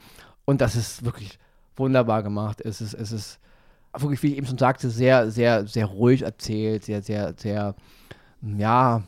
Und 0.45 0.61
das 0.61 0.77
ist 0.77 1.05
wirklich 1.05 1.39
wunderbar 1.77 2.23
gemacht. 2.23 2.61
Es 2.61 2.81
ist, 2.81 2.95
es 2.95 3.13
ist 3.13 3.39
wirklich, 3.97 4.23
wie 4.23 4.33
ich 4.33 4.39
eben 4.39 4.47
schon 4.47 4.59
sagte, 4.59 4.91
sehr, 4.91 5.31
sehr, 5.31 5.67
sehr 5.67 5.87
ruhig 5.87 6.23
erzählt, 6.23 6.85
sehr, 6.85 7.03
sehr, 7.03 7.35
sehr, 7.37 7.75
ja, 8.43 9.03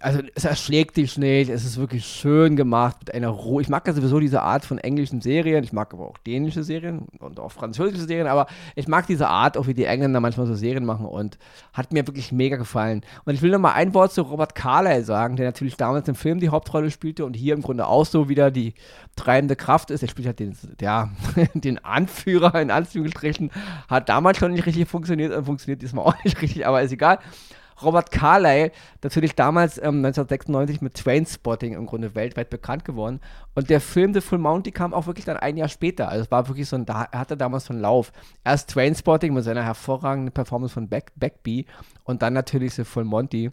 also 0.00 0.20
es 0.34 0.44
erschlägt 0.44 0.96
dich 0.96 1.16
nicht, 1.16 1.48
es 1.48 1.64
ist 1.64 1.78
wirklich 1.78 2.06
schön 2.06 2.56
gemacht 2.56 2.96
mit 3.00 3.14
einer 3.14 3.28
Ruhe. 3.28 3.62
Ich 3.62 3.68
mag 3.68 3.86
ja 3.86 3.92
sowieso 3.92 4.18
diese 4.18 4.42
Art 4.42 4.64
von 4.64 4.78
englischen 4.78 5.20
Serien, 5.20 5.62
ich 5.62 5.72
mag 5.72 5.94
aber 5.94 6.08
auch 6.08 6.18
dänische 6.18 6.64
Serien 6.64 7.06
und 7.20 7.38
auch 7.38 7.52
französische 7.52 8.04
Serien, 8.04 8.26
aber 8.26 8.48
ich 8.74 8.88
mag 8.88 9.06
diese 9.06 9.28
Art, 9.28 9.56
auch 9.56 9.68
wie 9.68 9.74
die 9.74 9.84
Engländer 9.84 10.18
manchmal 10.18 10.46
so 10.46 10.54
Serien 10.54 10.84
machen 10.84 11.06
und 11.06 11.38
hat 11.72 11.92
mir 11.92 12.04
wirklich 12.06 12.32
mega 12.32 12.56
gefallen. 12.56 13.02
Und 13.24 13.34
ich 13.34 13.42
will 13.42 13.50
noch 13.50 13.60
mal 13.60 13.74
ein 13.74 13.94
Wort 13.94 14.12
zu 14.12 14.22
Robert 14.22 14.56
Carlyle 14.56 15.04
sagen, 15.04 15.36
der 15.36 15.46
natürlich 15.46 15.76
damals 15.76 16.08
im 16.08 16.16
Film 16.16 16.40
die 16.40 16.48
Hauptrolle 16.48 16.90
spielte 16.90 17.24
und 17.24 17.34
hier 17.34 17.54
im 17.54 17.62
Grunde 17.62 17.86
auch 17.86 18.06
so 18.06 18.28
wieder 18.28 18.50
die 18.50 18.74
treibende 19.14 19.54
Kraft 19.54 19.92
ist. 19.92 20.02
Er 20.02 20.08
spielt 20.08 20.26
halt 20.26 20.40
den, 20.40 20.56
ja, 20.80 21.10
den 21.54 21.84
Anführer 21.84 22.60
in 22.60 22.72
Anführungsstrichen, 22.72 23.52
hat 23.88 24.08
damals 24.08 24.38
schon 24.38 24.52
nicht 24.52 24.66
richtig 24.66 24.88
funktioniert 24.88 25.32
und 25.32 25.44
funktioniert 25.44 25.80
diesmal 25.80 26.06
auch 26.06 26.24
nicht 26.24 26.42
richtig, 26.42 26.66
aber 26.66 26.82
ist 26.82 26.92
egal. 26.92 27.20
Robert 27.82 28.10
Carlyle, 28.10 28.72
natürlich 29.02 29.34
damals 29.34 29.78
ähm, 29.78 30.04
1996 30.04 30.80
mit 30.80 30.94
Trainspotting 30.94 31.74
im 31.74 31.86
Grunde 31.86 32.14
weltweit 32.14 32.50
bekannt 32.50 32.84
geworden. 32.84 33.20
Und 33.54 33.70
der 33.70 33.80
Film 33.80 34.14
The 34.14 34.20
Full 34.20 34.38
Monty 34.38 34.72
kam 34.72 34.94
auch 34.94 35.06
wirklich 35.06 35.24
dann 35.24 35.36
ein 35.36 35.56
Jahr 35.56 35.68
später. 35.68 36.08
Also 36.08 36.24
es 36.24 36.30
war 36.30 36.48
wirklich 36.48 36.68
so 36.68 36.76
ein, 36.76 36.86
da, 36.86 37.10
hatte 37.10 37.36
damals 37.36 37.66
so 37.66 37.72
einen 37.72 37.82
Lauf. 37.82 38.12
Erst 38.44 38.70
Trainspotting 38.70 39.34
mit 39.34 39.44
seiner 39.44 39.64
hervorragenden 39.64 40.32
Performance 40.32 40.74
von 40.74 40.88
Back, 40.88 41.12
Backbee 41.16 41.66
und 42.04 42.22
dann 42.22 42.32
natürlich 42.32 42.74
The 42.74 42.84
Full 42.84 43.04
Monty 43.04 43.50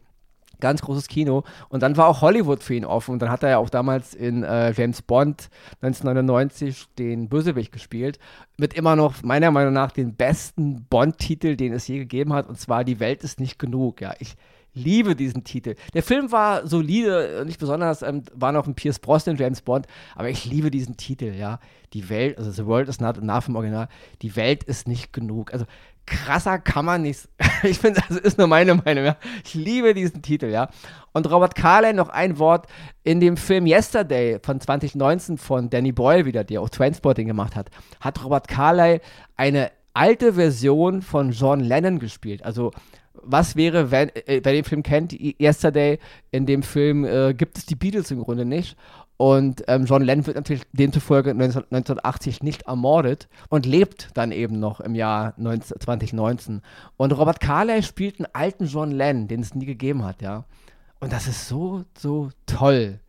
ganz 0.64 0.82
großes 0.82 1.08
Kino. 1.08 1.44
Und 1.70 1.84
dann 1.84 1.98
war 1.98 2.08
auch 2.08 2.22
Hollywood 2.22 2.64
für 2.64 2.74
ihn 2.74 2.86
offen. 2.86 3.12
Und 3.12 3.22
dann 3.22 3.30
hat 3.30 3.44
er 3.44 3.50
ja 3.50 3.58
auch 3.58 3.70
damals 3.70 4.14
in 4.16 4.44
äh, 4.44 4.72
James 4.72 5.02
Bond 5.02 5.50
1999 5.82 6.86
den 6.98 7.28
Bösewicht 7.30 7.72
gespielt. 7.72 8.18
Mit 8.58 8.74
immer 8.74 8.96
noch, 8.96 9.22
meiner 9.24 9.52
Meinung 9.52 9.74
nach, 9.74 9.92
den 9.92 10.16
besten 10.16 10.86
Bond-Titel, 10.86 11.58
den 11.58 11.74
es 11.74 11.88
je 11.88 12.00
gegeben 12.00 12.34
hat. 12.34 12.48
Und 12.48 12.60
zwar 12.60 12.84
Die 12.84 13.00
Welt 13.00 13.24
ist 13.24 13.40
nicht 13.40 13.60
genug. 13.60 14.02
Ja, 14.02 14.14
ich 14.20 14.36
liebe 14.74 15.16
diesen 15.16 15.44
Titel. 15.44 15.76
Der 15.94 16.04
Film 16.04 16.32
war 16.32 16.68
solide, 16.68 17.44
nicht 17.46 17.60
besonders, 17.60 18.02
ähm, 18.02 18.24
war 18.34 18.52
noch 18.52 18.68
ein 18.68 18.76
Pierce 18.76 19.00
Brosnan, 19.00 19.38
James 19.38 19.62
Bond, 19.62 19.88
aber 20.16 20.30
ich 20.30 20.46
liebe 20.46 20.72
diesen 20.72 20.98
Titel, 20.98 21.34
ja. 21.34 21.60
Die 21.94 22.10
Welt, 22.10 22.40
also 22.40 22.50
The 22.50 22.66
World 22.66 22.90
is 22.90 23.00
not 23.00 23.18
enough 23.20 23.48
im 23.48 23.56
Original, 23.56 23.88
die 24.24 24.36
Welt 24.36 24.64
ist 24.64 24.88
nicht 24.88 25.14
genug. 25.14 25.54
Also 25.54 25.66
krasser 26.06 26.60
kann 26.60 26.86
man 26.86 27.02
nicht. 27.04 27.30
ich 27.64 27.80
finde, 27.80 28.02
das 28.08 28.18
ist 28.18 28.38
nur 28.38 28.48
meine 28.48 28.76
Meinung. 28.76 29.06
Ja. 29.06 29.18
Ich 29.46 29.54
liebe 29.54 29.94
diesen 29.94 30.22
Titel, 30.22 30.48
ja. 30.48 30.70
Und 31.14 31.30
Robert 31.30 31.56
Carlyle, 31.56 31.94
noch 31.94 32.10
ein 32.10 32.40
Wort, 32.40 32.68
in 33.04 33.20
dem 33.20 33.38
Film 33.38 33.68
Yesterday 33.68 34.40
von 34.42 34.60
2019 34.60 35.38
von 35.38 35.70
Danny 35.70 35.92
Boyle 35.92 36.26
wieder, 36.26 36.44
der 36.44 36.62
auch 36.62 36.70
Transporting 36.70 37.28
gemacht 37.28 37.56
hat, 37.56 37.70
hat 38.00 38.24
Robert 38.24 38.48
Carlyle 38.48 39.02
eine 39.38 39.72
alte 39.94 40.34
Version 40.34 41.02
von 41.02 41.32
John 41.32 41.60
Lennon 41.60 42.00
gespielt. 42.00 42.44
Also 42.44 42.72
was 43.14 43.56
wäre, 43.56 43.92
wenn, 43.92 44.10
äh, 44.10 44.42
wer 44.44 44.54
den 44.54 44.64
Film 44.64 44.84
kennt, 44.84 45.14
Yesterday, 45.14 46.00
in 46.32 46.46
dem 46.46 46.64
Film 46.64 47.06
äh, 47.06 47.34
gibt 47.34 47.58
es 47.58 47.66
die 47.66 47.76
Beatles 47.76 48.12
im 48.12 48.24
Grunde 48.24 48.46
nicht. 48.46 48.76
Und 49.18 49.64
ähm, 49.68 49.86
John 49.86 50.02
Lennon 50.02 50.26
wird 50.26 50.36
natürlich 50.36 50.64
demzufolge 50.74 51.34
19, 51.34 51.64
1980 51.72 52.42
nicht 52.42 52.64
ermordet 52.64 53.30
und 53.50 53.66
lebt 53.66 54.10
dann 54.16 54.32
eben 54.32 54.60
noch 54.60 54.80
im 54.80 54.96
Jahr 54.96 55.34
19, 55.38 55.80
2019. 55.80 56.62
Und 56.98 57.12
Robert 57.12 57.40
Carlyle 57.40 57.84
spielt 57.84 58.20
einen 58.20 58.28
alten 58.34 58.66
John 58.66 58.92
Lennon, 58.92 59.28
den 59.28 59.42
es 59.42 59.54
nie 59.54 59.66
gegeben 59.66 60.04
hat, 60.04 60.22
ja. 60.22 60.46
Und 61.00 61.14
das 61.14 61.28
ist 61.28 61.48
so, 61.48 61.86
so 61.98 62.32
toll, 62.48 63.00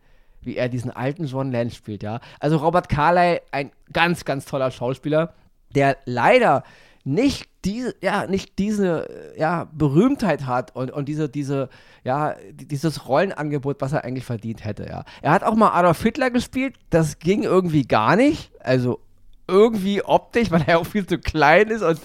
wie 0.41 0.55
er 0.55 0.69
diesen 0.69 0.91
alten 0.91 1.25
John 1.25 1.51
Lennon 1.51 1.71
spielt, 1.71 2.03
ja. 2.03 2.19
Also 2.39 2.57
Robert 2.57 2.87
Carlyle, 2.87 3.41
ein 3.51 3.71
ganz, 3.91 4.25
ganz 4.25 4.45
toller 4.45 4.69
Schauspieler, 4.69 5.33
der 5.73 5.97
leider 6.05 6.63
nicht 7.05 7.47
diese, 7.63 7.95
ja, 8.01 8.25
nicht 8.25 8.57
diese 8.57 9.07
ja, 9.37 9.69
Berühmtheit 9.71 10.45
hat 10.45 10.75
und, 10.75 10.91
und 10.91 11.07
diese, 11.07 11.29
diese, 11.29 11.69
ja, 12.03 12.35
dieses 12.51 13.07
Rollenangebot, 13.07 13.79
was 13.79 13.93
er 13.93 14.03
eigentlich 14.03 14.25
verdient 14.25 14.65
hätte, 14.65 14.87
ja. 14.87 15.05
Er 15.21 15.31
hat 15.31 15.43
auch 15.43 15.55
mal 15.55 15.71
Adolf 15.71 16.01
Hitler 16.01 16.31
gespielt, 16.31 16.75
das 16.89 17.19
ging 17.19 17.43
irgendwie 17.43 17.83
gar 17.83 18.15
nicht. 18.15 18.51
Also 18.59 18.99
irgendwie 19.47 20.03
optisch, 20.03 20.51
weil 20.51 20.63
er 20.65 20.79
auch 20.79 20.85
viel 20.85 21.05
zu 21.05 21.17
klein 21.17 21.69
ist. 21.69 21.81
Und, 21.81 21.99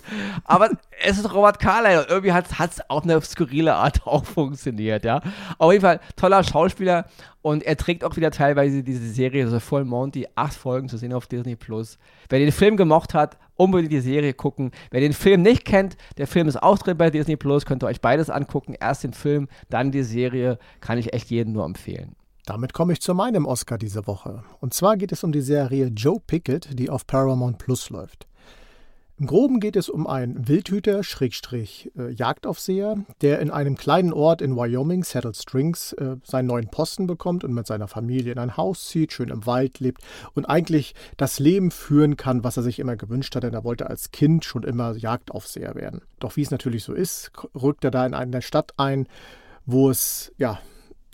aber 0.44 0.70
es 1.02 1.18
ist 1.18 1.32
Robert 1.32 1.58
Carlyle 1.58 2.06
irgendwie 2.08 2.32
hat 2.32 2.46
es 2.50 2.80
auf 2.88 3.04
eine 3.04 3.20
skurrile 3.22 3.74
Art 3.74 4.02
auch 4.06 4.24
funktioniert, 4.24 5.04
ja. 5.04 5.20
Auf 5.58 5.72
jeden 5.72 5.82
Fall 5.82 6.00
toller 6.16 6.44
Schauspieler 6.44 7.06
und 7.42 7.62
er 7.62 7.76
trägt 7.76 8.04
auch 8.04 8.16
wieder 8.16 8.30
teilweise 8.30 8.82
diese 8.82 9.08
Serie, 9.08 9.44
also 9.44 9.60
Full 9.60 9.84
Monty, 9.84 10.26
acht 10.34 10.54
Folgen 10.54 10.88
zu 10.88 10.98
sehen 10.98 11.14
auf 11.14 11.26
Disney 11.26 11.56
Plus. 11.56 11.98
Wer 12.28 12.38
den 12.38 12.52
Film 12.52 12.76
gemocht 12.76 13.14
hat, 13.14 13.38
unbedingt 13.56 13.92
die 13.92 14.00
Serie 14.00 14.34
gucken. 14.34 14.72
Wer 14.90 15.00
den 15.00 15.14
Film 15.14 15.42
nicht 15.42 15.64
kennt, 15.64 15.96
der 16.18 16.26
Film 16.26 16.48
ist 16.48 16.62
auch 16.62 16.78
drin 16.78 16.98
bei 16.98 17.10
Disney 17.10 17.36
Plus, 17.36 17.64
könnt 17.64 17.82
ihr 17.82 17.86
euch 17.86 18.00
beides 18.00 18.28
angucken. 18.28 18.74
Erst 18.78 19.04
den 19.04 19.14
Film, 19.14 19.48
dann 19.70 19.90
die 19.90 20.02
Serie, 20.02 20.58
kann 20.80 20.98
ich 20.98 21.14
echt 21.14 21.30
jedem 21.30 21.54
nur 21.54 21.64
empfehlen. 21.64 22.14
Damit 22.50 22.72
komme 22.72 22.94
ich 22.94 23.00
zu 23.00 23.14
meinem 23.14 23.46
Oscar 23.46 23.78
diese 23.78 24.08
Woche. 24.08 24.42
Und 24.58 24.74
zwar 24.74 24.96
geht 24.96 25.12
es 25.12 25.22
um 25.22 25.30
die 25.30 25.40
Serie 25.40 25.86
Joe 25.86 26.18
Pickett, 26.18 26.76
die 26.76 26.90
auf 26.90 27.06
Paramount 27.06 27.58
Plus 27.58 27.90
läuft. 27.90 28.26
Im 29.20 29.28
Groben 29.28 29.60
geht 29.60 29.76
es 29.76 29.88
um 29.88 30.08
einen 30.08 30.48
Wildhüter, 30.48 31.04
Schrägstrich, 31.04 31.92
äh, 31.96 32.10
Jagdaufseher, 32.10 33.04
der 33.20 33.38
in 33.38 33.52
einem 33.52 33.76
kleinen 33.76 34.12
Ort 34.12 34.42
in 34.42 34.56
Wyoming, 34.56 35.04
Saddle 35.04 35.32
Strings, 35.32 35.92
äh, 35.92 36.16
seinen 36.24 36.46
neuen 36.46 36.66
Posten 36.72 37.06
bekommt 37.06 37.44
und 37.44 37.54
mit 37.54 37.68
seiner 37.68 37.86
Familie 37.86 38.32
in 38.32 38.40
ein 38.40 38.56
Haus 38.56 38.88
zieht, 38.88 39.12
schön 39.12 39.28
im 39.28 39.46
Wald 39.46 39.78
lebt 39.78 40.02
und 40.34 40.46
eigentlich 40.46 40.96
das 41.18 41.38
Leben 41.38 41.70
führen 41.70 42.16
kann, 42.16 42.42
was 42.42 42.56
er 42.56 42.64
sich 42.64 42.80
immer 42.80 42.96
gewünscht 42.96 43.36
hat, 43.36 43.44
denn 43.44 43.54
er 43.54 43.62
wollte 43.62 43.88
als 43.88 44.10
Kind 44.10 44.44
schon 44.44 44.64
immer 44.64 44.96
Jagdaufseher 44.96 45.76
werden. 45.76 46.02
Doch 46.18 46.34
wie 46.34 46.42
es 46.42 46.50
natürlich 46.50 46.82
so 46.82 46.94
ist, 46.94 47.30
rückt 47.54 47.84
er 47.84 47.92
da 47.92 48.04
in 48.04 48.14
eine 48.14 48.42
Stadt 48.42 48.72
ein, 48.76 49.06
wo 49.66 49.88
es 49.88 50.32
ja 50.36 50.58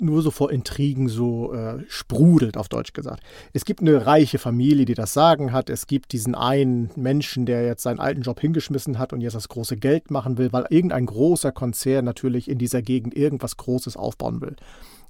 nur 0.00 0.22
so 0.22 0.30
vor 0.30 0.50
Intrigen 0.50 1.08
so 1.08 1.52
äh, 1.52 1.84
sprudelt, 1.88 2.56
auf 2.56 2.68
Deutsch 2.68 2.92
gesagt. 2.92 3.22
Es 3.52 3.64
gibt 3.64 3.80
eine 3.80 4.06
reiche 4.06 4.38
Familie, 4.38 4.84
die 4.84 4.94
das 4.94 5.12
Sagen 5.12 5.52
hat. 5.52 5.70
Es 5.70 5.86
gibt 5.86 6.12
diesen 6.12 6.34
einen 6.34 6.90
Menschen, 6.96 7.46
der 7.46 7.64
jetzt 7.64 7.82
seinen 7.82 8.00
alten 8.00 8.22
Job 8.22 8.40
hingeschmissen 8.40 8.98
hat 8.98 9.12
und 9.12 9.20
jetzt 9.20 9.34
das 9.34 9.48
große 9.48 9.76
Geld 9.76 10.10
machen 10.10 10.38
will, 10.38 10.52
weil 10.52 10.66
irgendein 10.70 11.06
großer 11.06 11.52
Konzern 11.52 12.04
natürlich 12.04 12.50
in 12.50 12.58
dieser 12.58 12.82
Gegend 12.82 13.16
irgendwas 13.16 13.56
Großes 13.56 13.96
aufbauen 13.96 14.40
will. 14.40 14.56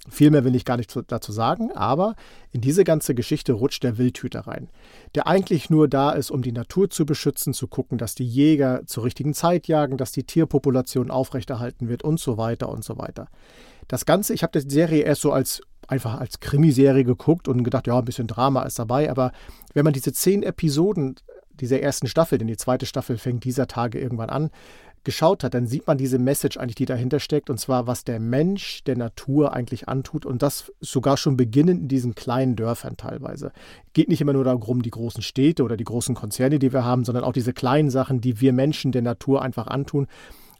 Viel 0.09 0.31
mehr 0.31 0.45
will 0.45 0.55
ich 0.55 0.63
gar 0.63 0.77
nicht 0.77 0.97
dazu 1.07 1.31
sagen, 1.31 1.71
aber 1.73 2.15
in 2.51 2.61
diese 2.61 2.83
ganze 2.83 3.13
Geschichte 3.13 3.53
rutscht 3.53 3.83
der 3.83 3.97
Wildhüter 3.97 4.41
rein, 4.41 4.69
der 5.15 5.27
eigentlich 5.27 5.69
nur 5.69 5.87
da 5.89 6.11
ist, 6.11 6.31
um 6.31 6.41
die 6.41 6.53
Natur 6.53 6.89
zu 6.89 7.05
beschützen, 7.05 7.53
zu 7.53 7.67
gucken, 7.67 7.97
dass 7.97 8.15
die 8.15 8.25
Jäger 8.25 8.85
zur 8.85 9.03
richtigen 9.03 9.33
Zeit 9.33 9.67
jagen, 9.67 9.97
dass 9.97 10.13
die 10.13 10.23
Tierpopulation 10.23 11.11
aufrechterhalten 11.11 11.89
wird 11.89 12.03
und 12.03 12.19
so 12.19 12.37
weiter 12.37 12.69
und 12.69 12.85
so 12.85 12.97
weiter. 12.97 13.27
Das 13.89 14.05
Ganze, 14.05 14.33
ich 14.33 14.43
habe 14.43 14.59
die 14.59 14.69
Serie 14.69 15.03
erst 15.03 15.21
so 15.21 15.31
als 15.31 15.61
einfach 15.87 16.19
als 16.19 16.39
Krimiserie 16.39 17.03
geguckt 17.03 17.47
und 17.47 17.63
gedacht, 17.63 17.87
ja, 17.87 17.97
ein 17.97 18.05
bisschen 18.05 18.27
Drama 18.27 18.63
ist 18.63 18.79
dabei, 18.79 19.09
aber 19.09 19.31
wenn 19.73 19.85
man 19.85 19.93
diese 19.93 20.11
zehn 20.13 20.43
Episoden 20.43 21.15
dieser 21.59 21.81
ersten 21.81 22.07
Staffel, 22.07 22.37
denn 22.37 22.47
die 22.47 22.57
zweite 22.57 22.85
Staffel 22.85 23.17
fängt 23.17 23.43
dieser 23.43 23.67
Tage 23.67 23.99
irgendwann 23.99 24.29
an, 24.29 24.51
geschaut 25.07 25.45
hat, 25.45 25.53
dann 25.53 25.67
sieht 25.67 25.87
man 25.87 25.97
diese 25.97 26.19
Message 26.19 26.57
eigentlich, 26.57 26.75
die 26.75 26.85
dahinter 26.85 27.21
steckt, 27.21 27.49
und 27.49 27.57
zwar, 27.57 27.87
was 27.87 28.03
der 28.03 28.19
Mensch 28.19 28.83
der 28.83 28.97
Natur 28.97 29.53
eigentlich 29.53 29.87
antut 29.87 30.25
und 30.25 30.41
das 30.41 30.73
sogar 30.81 31.15
schon 31.15 31.37
beginnend 31.37 31.83
in 31.83 31.87
diesen 31.87 32.13
kleinen 32.13 32.57
Dörfern 32.57 32.97
teilweise. 32.97 33.53
Geht 33.93 34.09
nicht 34.09 34.19
immer 34.19 34.33
nur 34.33 34.43
darum, 34.43 34.81
die 34.81 34.91
großen 34.91 35.23
Städte 35.23 35.63
oder 35.63 35.77
die 35.77 35.85
großen 35.85 36.13
Konzerne, 36.13 36.59
die 36.59 36.73
wir 36.73 36.83
haben, 36.83 37.05
sondern 37.05 37.23
auch 37.23 37.31
diese 37.31 37.53
kleinen 37.53 37.89
Sachen, 37.89 38.19
die 38.19 38.41
wir 38.41 38.51
Menschen 38.51 38.91
der 38.91 39.01
Natur 39.01 39.41
einfach 39.41 39.67
antun. 39.67 40.07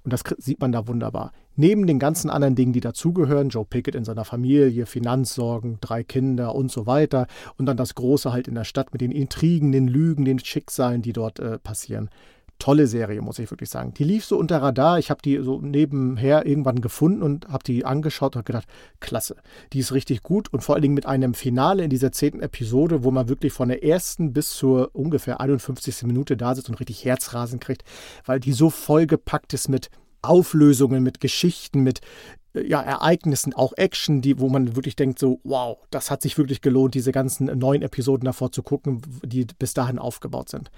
Und 0.05 0.13
das 0.13 0.23
sieht 0.37 0.61
man 0.61 0.71
da 0.71 0.87
wunderbar. 0.87 1.33
Neben 1.57 1.85
den 1.85 1.99
ganzen 1.99 2.29
anderen 2.29 2.55
Dingen, 2.55 2.71
die 2.71 2.79
dazugehören, 2.79 3.49
Joe 3.49 3.65
Pickett 3.65 3.95
in 3.95 4.05
seiner 4.05 4.23
Familie, 4.23 4.85
Finanzsorgen, 4.85 5.79
drei 5.81 6.05
Kinder 6.05 6.55
und 6.55 6.71
so 6.71 6.85
weiter, 6.85 7.27
und 7.57 7.65
dann 7.65 7.75
das 7.75 7.95
Große 7.95 8.31
halt 8.31 8.47
in 8.47 8.55
der 8.55 8.63
Stadt 8.63 8.93
mit 8.93 9.01
den 9.01 9.11
Intrigen, 9.11 9.73
den 9.73 9.89
Lügen, 9.89 10.23
den 10.23 10.39
Schicksalen, 10.39 11.01
die 11.01 11.11
dort 11.11 11.39
äh, 11.39 11.59
passieren. 11.59 12.09
Tolle 12.59 12.87
Serie, 12.87 13.21
muss 13.21 13.39
ich 13.39 13.51
wirklich 13.51 13.69
sagen. 13.69 13.93
Die 13.93 14.03
lief 14.03 14.25
so 14.25 14.37
unter 14.37 14.61
Radar. 14.61 14.97
Ich 14.99 15.09
habe 15.09 15.21
die 15.21 15.37
so 15.43 15.61
nebenher 15.61 16.45
irgendwann 16.45 16.81
gefunden 16.81 17.21
und 17.21 17.47
habe 17.47 17.63
die 17.63 17.85
angeschaut 17.85 18.35
und 18.35 18.45
gedacht, 18.45 18.67
klasse. 18.99 19.35
Die 19.73 19.79
ist 19.79 19.93
richtig 19.93 20.23
gut 20.23 20.51
und 20.51 20.61
vor 20.61 20.75
allen 20.75 20.81
Dingen 20.81 20.95
mit 20.95 21.05
einem 21.05 21.33
Finale 21.33 21.83
in 21.83 21.89
dieser 21.89 22.11
zehnten 22.11 22.41
Episode, 22.41 23.03
wo 23.03 23.11
man 23.11 23.29
wirklich 23.29 23.53
von 23.53 23.69
der 23.69 23.83
ersten 23.83 24.33
bis 24.33 24.55
zur 24.55 24.89
ungefähr 24.93 25.39
51. 25.39 26.03
Minute 26.03 26.35
da 26.35 26.55
sitzt 26.55 26.69
und 26.69 26.79
richtig 26.79 27.05
Herzrasen 27.05 27.59
kriegt, 27.59 27.83
weil 28.25 28.39
die 28.39 28.53
so 28.53 28.69
vollgepackt 28.69 29.53
ist 29.53 29.69
mit 29.69 29.89
Auflösungen, 30.21 31.03
mit 31.03 31.19
Geschichten, 31.19 31.81
mit 31.81 32.01
äh, 32.53 32.67
ja, 32.67 32.81
Ereignissen, 32.81 33.53
auch 33.53 33.73
Action, 33.77 34.21
die, 34.21 34.39
wo 34.39 34.49
man 34.49 34.75
wirklich 34.75 34.95
denkt, 34.95 35.19
so, 35.19 35.39
wow, 35.43 35.77
das 35.91 36.11
hat 36.11 36.21
sich 36.21 36.37
wirklich 36.37 36.61
gelohnt, 36.61 36.95
diese 36.95 37.11
ganzen 37.11 37.45
neun 37.57 37.81
Episoden 37.81 38.25
davor 38.25 38.51
zu 38.51 38.63
gucken, 38.63 39.01
die 39.23 39.45
bis 39.59 39.73
dahin 39.73 39.99
aufgebaut 39.99 40.49
sind. 40.49 40.71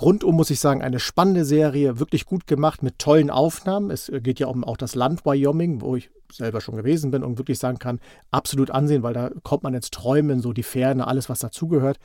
Rundum 0.00 0.36
muss 0.36 0.50
ich 0.50 0.60
sagen, 0.60 0.82
eine 0.82 1.00
spannende 1.00 1.44
Serie, 1.44 1.98
wirklich 1.98 2.26
gut 2.26 2.46
gemacht 2.46 2.82
mit 2.82 2.98
tollen 2.98 3.30
Aufnahmen. 3.30 3.90
Es 3.90 4.08
äh, 4.08 4.20
geht 4.20 4.38
ja 4.38 4.46
um 4.46 4.64
auch 4.64 4.76
das 4.76 4.94
Land 4.94 5.24
Wyoming, 5.24 5.80
wo 5.80 5.96
ich 5.96 6.10
selber 6.30 6.60
schon 6.60 6.76
gewesen 6.76 7.10
bin 7.10 7.22
und 7.22 7.38
wirklich 7.38 7.58
sagen 7.58 7.78
kann, 7.78 8.00
absolut 8.30 8.70
ansehen, 8.70 9.02
weil 9.02 9.14
da 9.14 9.30
kommt 9.42 9.62
man 9.62 9.74
ins 9.74 9.90
Träumen, 9.90 10.40
so 10.40 10.52
die 10.52 10.62
Ferne, 10.62 11.06
alles, 11.06 11.28
was 11.28 11.38
dazugehört. 11.38 11.98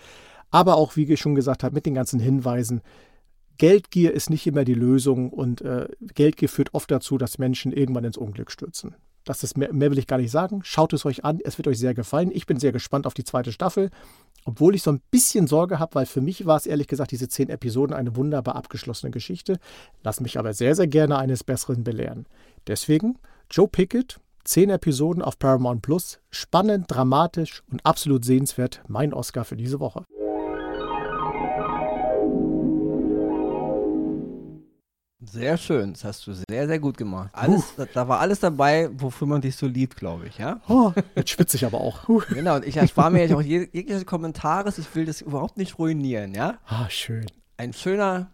Aber 0.51 0.75
auch, 0.75 0.95
wie 0.95 1.12
ich 1.12 1.19
schon 1.19 1.36
gesagt 1.36 1.63
habe, 1.63 1.75
mit 1.75 1.86
den 1.86 1.93
ganzen 1.93 2.19
Hinweisen, 2.19 2.81
Geldgier 3.57 4.13
ist 4.13 4.29
nicht 4.29 4.48
immer 4.48 4.63
die 4.63 4.74
Lösung 4.74 5.29
und 5.29 5.62
äh, 5.62 5.88
Geldgier 6.15 6.50
führt 6.50 6.74
oft 6.74 6.89
dazu, 6.89 7.17
dass 7.17 7.38
Menschen 7.38 7.71
irgendwann 7.71 8.05
ins 8.05 8.17
Unglück 8.17 8.51
stürzen. 8.51 8.95
Das 9.25 9.43
ist 9.43 9.57
mehr, 9.57 9.71
mehr 9.73 9.91
will 9.91 9.99
ich 9.99 10.07
gar 10.07 10.17
nicht 10.17 10.31
sagen. 10.31 10.61
Schaut 10.63 10.93
es 10.93 11.05
euch 11.05 11.23
an, 11.23 11.39
es 11.43 11.57
wird 11.57 11.67
euch 11.67 11.79
sehr 11.79 11.93
gefallen. 11.93 12.31
Ich 12.33 12.45
bin 12.45 12.59
sehr 12.59 12.71
gespannt 12.71 13.05
auf 13.05 13.13
die 13.13 13.23
zweite 13.23 13.51
Staffel, 13.51 13.89
obwohl 14.45 14.75
ich 14.75 14.83
so 14.83 14.91
ein 14.91 15.01
bisschen 15.11 15.47
Sorge 15.47 15.79
habe, 15.79 15.95
weil 15.95 16.05
für 16.05 16.21
mich 16.21 16.45
war 16.45 16.57
es 16.57 16.65
ehrlich 16.65 16.87
gesagt 16.87 17.11
diese 17.11 17.29
zehn 17.29 17.49
Episoden 17.49 17.95
eine 17.95 18.15
wunderbar 18.15 18.55
abgeschlossene 18.55 19.11
Geschichte. 19.11 19.59
Lass 20.03 20.21
mich 20.21 20.39
aber 20.39 20.53
sehr, 20.53 20.75
sehr 20.75 20.87
gerne 20.87 21.17
eines 21.17 21.43
Besseren 21.43 21.83
belehren. 21.83 22.25
Deswegen 22.67 23.19
Joe 23.49 23.67
Pickett, 23.67 24.19
zehn 24.43 24.69
Episoden 24.69 25.21
auf 25.21 25.37
Paramount 25.37 25.81
Plus, 25.81 26.19
spannend, 26.29 26.85
dramatisch 26.87 27.63
und 27.71 27.85
absolut 27.85 28.25
sehenswert. 28.25 28.81
Mein 28.87 29.13
Oscar 29.13 29.45
für 29.45 29.57
diese 29.57 29.79
Woche. 29.79 30.05
Sehr 35.23 35.55
schön, 35.57 35.93
das 35.93 36.03
hast 36.03 36.25
du 36.25 36.33
sehr, 36.33 36.67
sehr 36.67 36.79
gut 36.79 36.97
gemacht. 36.97 37.29
Alles, 37.33 37.75
da, 37.77 37.85
da, 37.85 38.07
war 38.07 38.19
alles 38.19 38.39
dabei, 38.39 38.89
wofür 38.93 39.27
man 39.27 39.39
dich 39.39 39.55
so 39.55 39.67
liebt, 39.67 39.95
glaube 39.95 40.25
ich, 40.27 40.39
ja? 40.39 40.61
Oh, 40.67 40.93
jetzt 41.15 41.29
schwitze 41.29 41.57
ich 41.57 41.65
aber 41.65 41.79
auch. 41.79 42.07
Huh. 42.07 42.23
Genau, 42.29 42.55
und 42.55 42.65
ich 42.65 42.77
erspare 42.77 43.11
mir 43.11 43.21
jetzt 43.21 43.33
auch 43.33 43.41
jegliche 43.41 44.03
Kommentare, 44.03 44.73
ich 44.75 44.95
will 44.95 45.05
das 45.05 45.21
überhaupt 45.21 45.57
nicht 45.57 45.77
ruinieren, 45.77 46.33
ja? 46.33 46.57
Ah, 46.65 46.89
schön. 46.89 47.27
Ein 47.57 47.73
schöner 47.73 48.31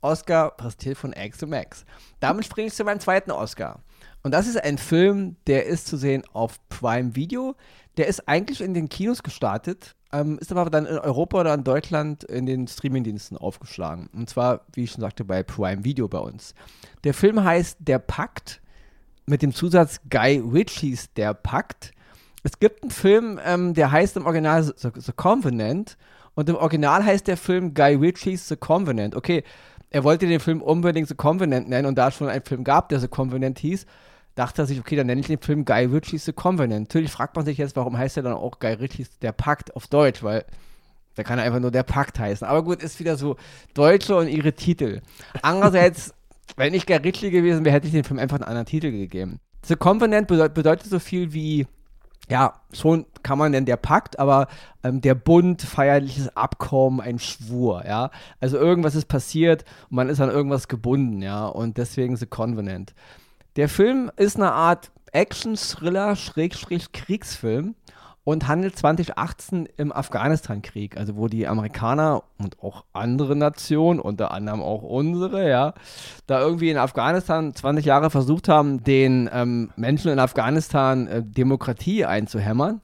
Oscar 0.00 0.50
präsentiert 0.52 0.98
von 0.98 1.14
to 1.38 1.46
Max. 1.46 1.84
Damit 2.20 2.46
springe 2.46 2.68
ich 2.68 2.74
zu 2.74 2.84
meinem 2.84 3.00
zweiten 3.00 3.30
Oscar. 3.30 3.80
Und 4.22 4.32
das 4.32 4.46
ist 4.46 4.62
ein 4.62 4.78
Film, 4.78 5.36
der 5.46 5.66
ist 5.66 5.86
zu 5.86 5.96
sehen 5.96 6.22
auf 6.32 6.58
Prime 6.68 7.16
Video. 7.16 7.54
Der 7.96 8.06
ist 8.06 8.28
eigentlich 8.28 8.60
in 8.60 8.74
den 8.74 8.88
Kinos 8.88 9.22
gestartet, 9.22 9.96
ähm, 10.12 10.38
ist 10.38 10.52
aber 10.52 10.68
dann 10.70 10.86
in 10.86 10.98
Europa 10.98 11.40
oder 11.40 11.54
in 11.54 11.64
Deutschland 11.64 12.24
in 12.24 12.46
den 12.46 12.66
Streamingdiensten 12.66 13.36
aufgeschlagen. 13.36 14.08
Und 14.12 14.28
zwar, 14.28 14.66
wie 14.74 14.84
ich 14.84 14.90
schon 14.92 15.00
sagte, 15.00 15.24
bei 15.24 15.42
Prime 15.42 15.84
Video 15.84 16.08
bei 16.08 16.18
uns. 16.18 16.54
Der 17.04 17.14
Film 17.14 17.42
heißt 17.42 17.78
Der 17.80 17.98
Pakt 17.98 18.60
mit 19.26 19.42
dem 19.42 19.54
Zusatz 19.54 20.00
Guy 20.10 20.38
Ritchies 20.38 21.12
Der 21.14 21.34
Pakt. 21.34 21.92
Es 22.42 22.58
gibt 22.58 22.82
einen 22.82 22.90
Film, 22.90 23.38
ähm, 23.44 23.74
der 23.74 23.90
heißt 23.90 24.16
im 24.16 24.26
Original 24.26 24.62
The, 24.62 24.90
The 24.94 25.12
Covenant 25.12 25.96
und 26.34 26.48
im 26.48 26.56
Original 26.56 27.04
heißt 27.04 27.26
der 27.26 27.36
Film 27.36 27.74
Guy 27.74 27.94
Ritchies 27.94 28.48
The 28.48 28.56
Covenant. 28.56 29.14
Okay, 29.14 29.44
er 29.90 30.04
wollte 30.04 30.26
den 30.26 30.40
Film 30.40 30.62
unbedingt 30.62 31.08
The 31.08 31.14
Covenant 31.14 31.68
nennen 31.68 31.86
und 31.86 31.96
da 31.96 32.08
es 32.08 32.14
schon 32.14 32.28
einen 32.28 32.44
Film 32.44 32.64
gab, 32.64 32.88
der 32.88 33.00
The 33.00 33.08
Covenant 33.08 33.58
hieß, 33.58 33.86
dachte 34.36 34.62
er 34.62 34.66
sich, 34.66 34.78
okay, 34.78 34.96
dann 34.96 35.08
nenne 35.08 35.20
ich 35.20 35.26
den 35.26 35.40
Film 35.40 35.64
Guy 35.64 35.86
Ritchie's 35.86 36.24
The 36.24 36.32
Covenant. 36.32 36.88
Natürlich 36.88 37.10
fragt 37.10 37.36
man 37.36 37.44
sich 37.44 37.58
jetzt, 37.58 37.76
warum 37.76 37.98
heißt 37.98 38.16
er 38.16 38.22
dann 38.22 38.34
auch 38.34 38.60
Guy 38.60 38.72
Ritchie's 38.74 39.18
Der 39.18 39.32
Pakt 39.32 39.74
auf 39.74 39.88
Deutsch, 39.88 40.22
weil 40.22 40.44
Der 41.16 41.24
kann 41.24 41.40
einfach 41.40 41.58
nur 41.58 41.72
der 41.72 41.82
Pakt 41.82 42.18
heißen. 42.18 42.46
Aber 42.46 42.62
gut, 42.62 42.82
ist 42.82 43.00
wieder 43.00 43.16
so 43.16 43.36
Deutsche 43.74 44.16
und 44.16 44.28
ihre 44.28 44.52
Titel. 44.52 45.00
Andererseits, 45.42 46.14
wenn 46.56 46.72
ich 46.72 46.86
Guy 46.86 46.96
Ritchie 46.96 47.30
gewesen 47.30 47.64
wäre, 47.64 47.74
hätte 47.74 47.88
ich 47.88 47.92
dem 47.92 48.04
Film 48.04 48.20
einfach 48.20 48.36
einen 48.36 48.44
anderen 48.44 48.66
Titel 48.66 48.92
gegeben. 48.92 49.40
The 49.66 49.76
Covenant 49.76 50.28
bedeut 50.28 50.54
bedeutet 50.54 50.88
so 50.88 51.00
viel 51.00 51.32
wie, 51.32 51.66
ja, 52.28 52.60
schon 52.72 53.06
kann 53.22 53.38
man 53.38 53.52
nennen 53.52 53.66
der 53.66 53.76
Pakt, 53.76 54.18
aber 54.18 54.48
ähm, 54.82 55.00
der 55.00 55.14
Bund, 55.14 55.62
feierliches 55.62 56.36
Abkommen, 56.36 57.00
ein 57.00 57.18
Schwur, 57.18 57.84
ja. 57.86 58.10
Also 58.40 58.56
irgendwas 58.56 58.94
ist 58.94 59.06
passiert 59.06 59.64
und 59.90 59.96
man 59.96 60.08
ist 60.08 60.20
an 60.20 60.30
irgendwas 60.30 60.68
gebunden, 60.68 61.22
ja. 61.22 61.46
Und 61.46 61.76
deswegen 61.76 62.16
The 62.16 62.26
Covenant. 62.26 62.94
Der 63.56 63.68
Film 63.68 64.10
ist 64.16 64.36
eine 64.36 64.52
Art 64.52 64.90
Action-Thriller, 65.12 66.16
Schrägstrich 66.16 66.92
Kriegsfilm 66.92 67.74
und 68.24 68.46
handelt 68.46 68.76
2018 68.76 69.68
im 69.76 69.92
Afghanistan-Krieg, 69.92 70.96
also 70.96 71.16
wo 71.16 71.26
die 71.26 71.48
Amerikaner 71.48 72.22
und 72.38 72.62
auch 72.62 72.84
andere 72.92 73.34
Nationen, 73.34 73.98
unter 73.98 74.30
anderem 74.32 74.62
auch 74.62 74.82
unsere, 74.82 75.48
ja, 75.48 75.74
da 76.26 76.40
irgendwie 76.40 76.70
in 76.70 76.76
Afghanistan 76.76 77.54
20 77.54 77.84
Jahre 77.84 78.10
versucht 78.10 78.48
haben, 78.48 78.84
den 78.84 79.28
ähm, 79.32 79.70
Menschen 79.76 80.10
in 80.12 80.18
Afghanistan 80.18 81.06
äh, 81.06 81.22
Demokratie 81.22 82.04
einzuhämmern. 82.04 82.80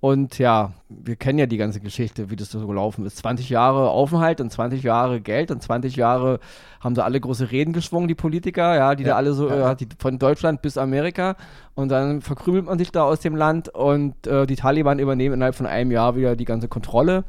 Und 0.00 0.38
ja, 0.38 0.72
wir 0.88 1.14
kennen 1.16 1.38
ja 1.38 1.44
die 1.44 1.58
ganze 1.58 1.80
Geschichte, 1.80 2.30
wie 2.30 2.36
das 2.36 2.50
so 2.50 2.66
gelaufen 2.66 3.04
ist. 3.04 3.18
20 3.18 3.50
Jahre 3.50 3.90
Aufenthalt 3.90 4.40
und 4.40 4.50
20 4.50 4.82
Jahre 4.82 5.20
Geld 5.20 5.50
und 5.50 5.62
20 5.62 5.94
Jahre 5.96 6.40
haben 6.80 6.94
sie 6.94 7.04
alle 7.04 7.20
große 7.20 7.50
Reden 7.50 7.74
geschwungen, 7.74 8.08
die 8.08 8.14
Politiker, 8.14 8.74
ja, 8.74 8.94
die 8.94 9.02
ja, 9.02 9.10
da 9.10 9.16
alle 9.16 9.34
so, 9.34 9.50
ja. 9.50 9.72
äh, 9.72 9.76
die, 9.76 9.88
von 9.98 10.18
Deutschland 10.18 10.62
bis 10.62 10.78
Amerika. 10.78 11.36
Und 11.74 11.90
dann 11.90 12.22
verkrümelt 12.22 12.64
man 12.64 12.78
sich 12.78 12.92
da 12.92 13.02
aus 13.02 13.20
dem 13.20 13.36
Land 13.36 13.68
und 13.68 14.26
äh, 14.26 14.46
die 14.46 14.56
Taliban 14.56 14.98
übernehmen 14.98 15.34
innerhalb 15.34 15.54
von 15.54 15.66
einem 15.66 15.90
Jahr 15.90 16.16
wieder 16.16 16.34
die 16.34 16.46
ganze 16.46 16.68
Kontrolle. 16.68 17.24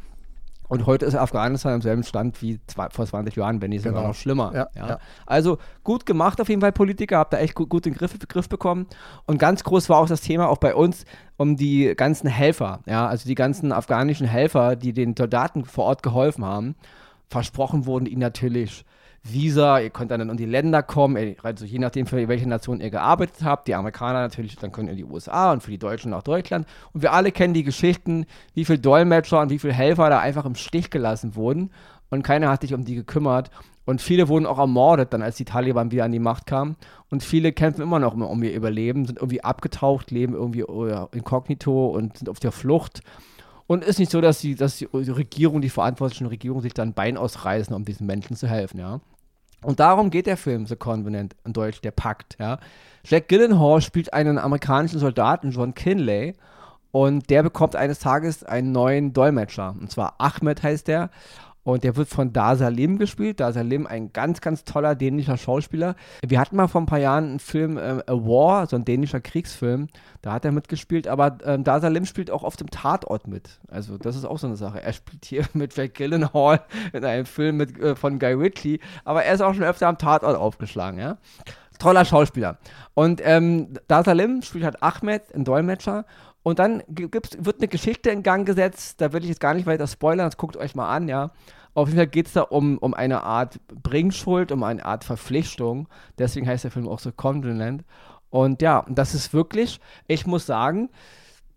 Und 0.71 0.85
heute 0.85 1.05
ist 1.05 1.15
Afghanistan 1.15 1.73
am 1.73 1.81
selben 1.81 2.01
Stand 2.03 2.41
wie 2.41 2.61
zwei, 2.65 2.87
vor 2.91 3.05
20 3.05 3.35
Jahren, 3.35 3.61
wenn 3.61 3.71
nicht 3.71 3.83
sogar 3.83 3.99
genau. 3.99 4.07
noch 4.07 4.15
schlimmer. 4.15 4.53
Ja, 4.55 4.67
ja. 4.73 4.87
Ja. 4.87 4.99
Also 5.25 5.57
gut 5.83 6.05
gemacht 6.05 6.39
auf 6.39 6.47
jeden 6.47 6.61
Fall 6.61 6.71
Politiker, 6.71 7.17
habt 7.17 7.33
da 7.33 7.39
echt 7.39 7.55
gut, 7.55 7.67
gut 7.67 7.83
den 7.83 7.93
Griff, 7.93 8.17
Griff 8.29 8.47
bekommen. 8.47 8.87
Und 9.25 9.37
ganz 9.37 9.65
groß 9.65 9.89
war 9.89 9.97
auch 9.97 10.07
das 10.07 10.21
Thema 10.21 10.47
auch 10.47 10.59
bei 10.59 10.73
uns 10.73 11.03
um 11.35 11.57
die 11.57 11.93
ganzen 11.97 12.29
Helfer, 12.29 12.79
ja, 12.85 13.05
also 13.05 13.27
die 13.27 13.35
ganzen 13.35 13.73
afghanischen 13.73 14.25
Helfer, 14.25 14.77
die 14.77 14.93
den 14.93 15.13
Soldaten 15.17 15.65
vor 15.65 15.83
Ort 15.83 16.03
geholfen 16.03 16.45
haben. 16.45 16.75
Versprochen 17.27 17.85
wurden 17.85 18.05
ihnen 18.05 18.21
natürlich 18.21 18.85
Visa, 19.23 19.79
ihr 19.79 19.91
könnt 19.91 20.09
dann 20.09 20.27
in 20.27 20.37
die 20.37 20.45
Länder 20.45 20.81
kommen, 20.81 21.35
also 21.43 21.63
je 21.63 21.77
nachdem, 21.77 22.07
für 22.07 22.27
welche 22.27 22.49
Nation 22.49 22.81
ihr 22.81 22.89
gearbeitet 22.89 23.43
habt. 23.43 23.67
Die 23.67 23.75
Amerikaner 23.75 24.21
natürlich, 24.21 24.55
dann 24.55 24.71
können 24.71 24.89
in 24.89 24.97
die 24.97 25.05
USA 25.05 25.51
und 25.51 25.61
für 25.61 25.69
die 25.69 25.77
Deutschen 25.77 26.09
nach 26.09 26.23
Deutschland. 26.23 26.67
Und 26.91 27.03
wir 27.03 27.13
alle 27.13 27.31
kennen 27.31 27.53
die 27.53 27.63
Geschichten, 27.63 28.25
wie 28.55 28.65
viele 28.65 28.79
Dolmetscher 28.79 29.41
und 29.41 29.51
wie 29.51 29.59
viele 29.59 29.73
Helfer 29.73 30.09
da 30.09 30.19
einfach 30.19 30.45
im 30.45 30.55
Stich 30.55 30.89
gelassen 30.89 31.35
wurden. 31.35 31.69
Und 32.09 32.23
keiner 32.23 32.49
hat 32.49 32.61
sich 32.61 32.73
um 32.73 32.83
die 32.83 32.95
gekümmert. 32.95 33.51
Und 33.85 34.01
viele 34.01 34.27
wurden 34.27 34.45
auch 34.45 34.59
ermordet, 34.59 35.13
dann 35.13 35.21
als 35.21 35.37
die 35.37 35.45
Taliban 35.45 35.91
wieder 35.91 36.05
an 36.05 36.11
die 36.11 36.19
Macht 36.19 36.47
kamen. 36.47 36.75
Und 37.09 37.23
viele 37.23 37.51
kämpfen 37.51 37.81
immer 37.81 37.99
noch 37.99 38.15
um 38.15 38.43
ihr 38.43 38.53
Überleben, 38.53 39.05
sind 39.05 39.19
irgendwie 39.19 39.43
abgetaucht, 39.43 40.11
leben 40.11 40.33
irgendwie 40.33 40.65
inkognito 41.15 41.87
und 41.87 42.17
sind 42.17 42.29
auf 42.29 42.39
der 42.39 42.51
Flucht. 42.51 43.01
Und 43.67 43.85
ist 43.85 43.99
nicht 43.99 44.11
so, 44.11 44.19
dass 44.19 44.39
die, 44.39 44.55
dass 44.55 44.77
die 44.77 44.85
Regierung, 44.91 45.61
die 45.61 45.69
verantwortlichen 45.69 46.27
Regierungen 46.27 46.61
sich 46.61 46.73
dann 46.73 46.93
Bein 46.93 47.17
ausreißen, 47.17 47.73
um 47.73 47.85
diesen 47.85 48.05
Menschen 48.07 48.35
zu 48.35 48.47
helfen, 48.47 48.79
ja. 48.79 48.99
Und 49.63 49.79
darum 49.79 50.09
geht 50.09 50.25
der 50.25 50.37
Film 50.37 50.65
The 50.65 50.75
Covenant, 50.75 51.35
in 51.45 51.53
Deutsch 51.53 51.81
der 51.81 51.91
Pakt, 51.91 52.37
ja. 52.39 52.59
Jack 53.03 53.27
Gyllenhaal 53.29 53.81
spielt 53.81 54.13
einen 54.13 54.37
amerikanischen 54.37 54.99
Soldaten, 54.99 55.51
John 55.51 55.73
Kinley, 55.73 56.35
und 56.91 57.29
der 57.29 57.41
bekommt 57.41 57.75
eines 57.75 57.99
Tages 57.99 58.43
einen 58.43 58.71
neuen 58.71 59.13
Dolmetscher. 59.13 59.75
Und 59.79 59.91
zwar 59.91 60.15
Ahmed 60.17 60.61
heißt 60.61 60.87
der. 60.87 61.09
Und 61.63 61.83
der 61.83 61.95
wird 61.95 62.09
von 62.09 62.33
Da 62.33 62.55
Salim 62.55 62.97
gespielt. 62.97 63.39
Da 63.39 63.51
Salim, 63.51 63.85
ein 63.85 64.11
ganz, 64.13 64.41
ganz 64.41 64.63
toller 64.63 64.95
dänischer 64.95 65.37
Schauspieler. 65.37 65.95
Wir 66.25 66.39
hatten 66.39 66.55
mal 66.55 66.67
vor 66.67 66.81
ein 66.81 66.87
paar 66.87 66.99
Jahren 66.99 67.25
einen 67.25 67.39
Film, 67.39 67.77
äh, 67.77 68.01
A 68.07 68.13
War, 68.13 68.65
so 68.67 68.75
ein 68.75 68.85
dänischer 68.85 69.21
Kriegsfilm. 69.21 69.87
Da 70.21 70.33
hat 70.33 70.45
er 70.45 70.51
mitgespielt. 70.51 71.07
Aber 71.07 71.37
ähm, 71.45 71.63
Da 71.63 71.79
Salim 71.79 72.05
spielt 72.05 72.31
auch 72.31 72.43
auf 72.43 72.55
dem 72.55 72.69
Tatort 72.71 73.27
mit. 73.27 73.59
Also, 73.67 73.97
das 73.97 74.15
ist 74.15 74.25
auch 74.25 74.39
so 74.39 74.47
eine 74.47 74.55
Sache. 74.55 74.81
Er 74.81 74.93
spielt 74.93 75.25
hier 75.25 75.45
mit 75.53 75.75
Jack 75.75 75.93
Gyllenhaal 75.95 76.61
in 76.93 77.05
einem 77.05 77.25
Film 77.25 77.57
mit, 77.57 77.79
äh, 77.79 77.95
von 77.95 78.17
Guy 78.17 78.33
Ritchie. 78.33 78.79
Aber 79.05 79.23
er 79.23 79.33
ist 79.35 79.41
auch 79.41 79.53
schon 79.53 79.63
öfter 79.63 79.87
am 79.87 79.97
Tatort 79.97 80.35
aufgeschlagen, 80.35 80.99
ja. 80.99 81.17
Toller 81.77 82.05
Schauspieler. 82.05 82.57
Und 82.93 83.21
ähm, 83.23 83.73
Da 83.87 84.03
Salim 84.03 84.41
spielt 84.43 84.65
halt 84.65 84.83
Ahmed, 84.83 85.33
ein 85.33 85.43
Dolmetscher. 85.43 86.05
Und 86.43 86.59
dann 86.59 86.83
gibt's, 86.89 87.37
wird 87.39 87.59
eine 87.59 87.67
Geschichte 87.67 88.09
in 88.09 88.23
Gang 88.23 88.45
gesetzt, 88.45 88.99
da 88.99 89.13
will 89.13 89.23
ich 89.23 89.29
jetzt 89.29 89.39
gar 89.39 89.53
nicht 89.53 89.67
weiter 89.67 89.87
spoilern, 89.87 90.27
das 90.27 90.37
guckt 90.37 90.57
euch 90.57 90.75
mal 90.75 90.89
an, 90.89 91.07
ja. 91.07 91.31
Auf 91.73 91.87
jeden 91.87 91.97
Fall 91.97 92.07
geht 92.07 92.27
es 92.27 92.33
da 92.33 92.41
um, 92.41 92.77
um 92.79 92.93
eine 92.93 93.23
Art 93.23 93.59
Bringschuld, 93.67 94.51
um 94.51 94.63
eine 94.63 94.85
Art 94.85 95.05
Verpflichtung. 95.05 95.87
Deswegen 96.17 96.45
heißt 96.45 96.65
der 96.65 96.71
Film 96.71 96.87
auch 96.87 96.99
so 96.99 97.11
Continent. 97.13 97.85
Und 98.29 98.61
ja, 98.61 98.85
das 98.89 99.13
ist 99.13 99.33
wirklich, 99.33 99.79
ich 100.07 100.25
muss 100.25 100.45
sagen, 100.45 100.89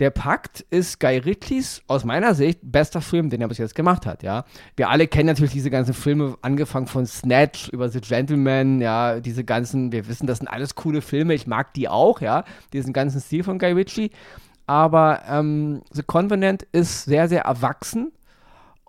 der 0.00 0.10
Pakt 0.10 0.64
ist 0.70 0.98
Guy 0.98 1.18
Ritchies 1.18 1.82
aus 1.86 2.04
meiner 2.04 2.34
Sicht 2.34 2.60
bester 2.62 3.00
Film, 3.00 3.30
den 3.30 3.40
er 3.40 3.48
bis 3.48 3.58
jetzt 3.58 3.76
gemacht 3.76 4.06
hat, 4.06 4.22
ja. 4.22 4.44
Wir 4.76 4.90
alle 4.90 5.06
kennen 5.06 5.26
natürlich 5.26 5.52
diese 5.52 5.70
ganzen 5.70 5.94
Filme, 5.94 6.36
angefangen 6.42 6.88
von 6.88 7.06
Snatch 7.06 7.68
über 7.68 7.88
The 7.88 8.00
Gentleman, 8.00 8.80
ja, 8.80 9.20
diese 9.20 9.44
ganzen, 9.44 9.92
wir 9.92 10.08
wissen, 10.08 10.26
das 10.26 10.38
sind 10.38 10.48
alles 10.48 10.74
coole 10.74 11.00
Filme, 11.00 11.34
ich 11.34 11.46
mag 11.46 11.74
die 11.74 11.88
auch, 11.88 12.20
ja, 12.20 12.44
diesen 12.72 12.92
ganzen 12.92 13.20
Stil 13.20 13.44
von 13.44 13.58
Guy 13.58 13.72
Ritchie 13.72 14.10
aber 14.66 15.22
ähm, 15.28 15.82
The 15.90 16.02
Convenant 16.02 16.62
ist 16.72 17.04
sehr, 17.04 17.28
sehr 17.28 17.42
erwachsen 17.42 18.12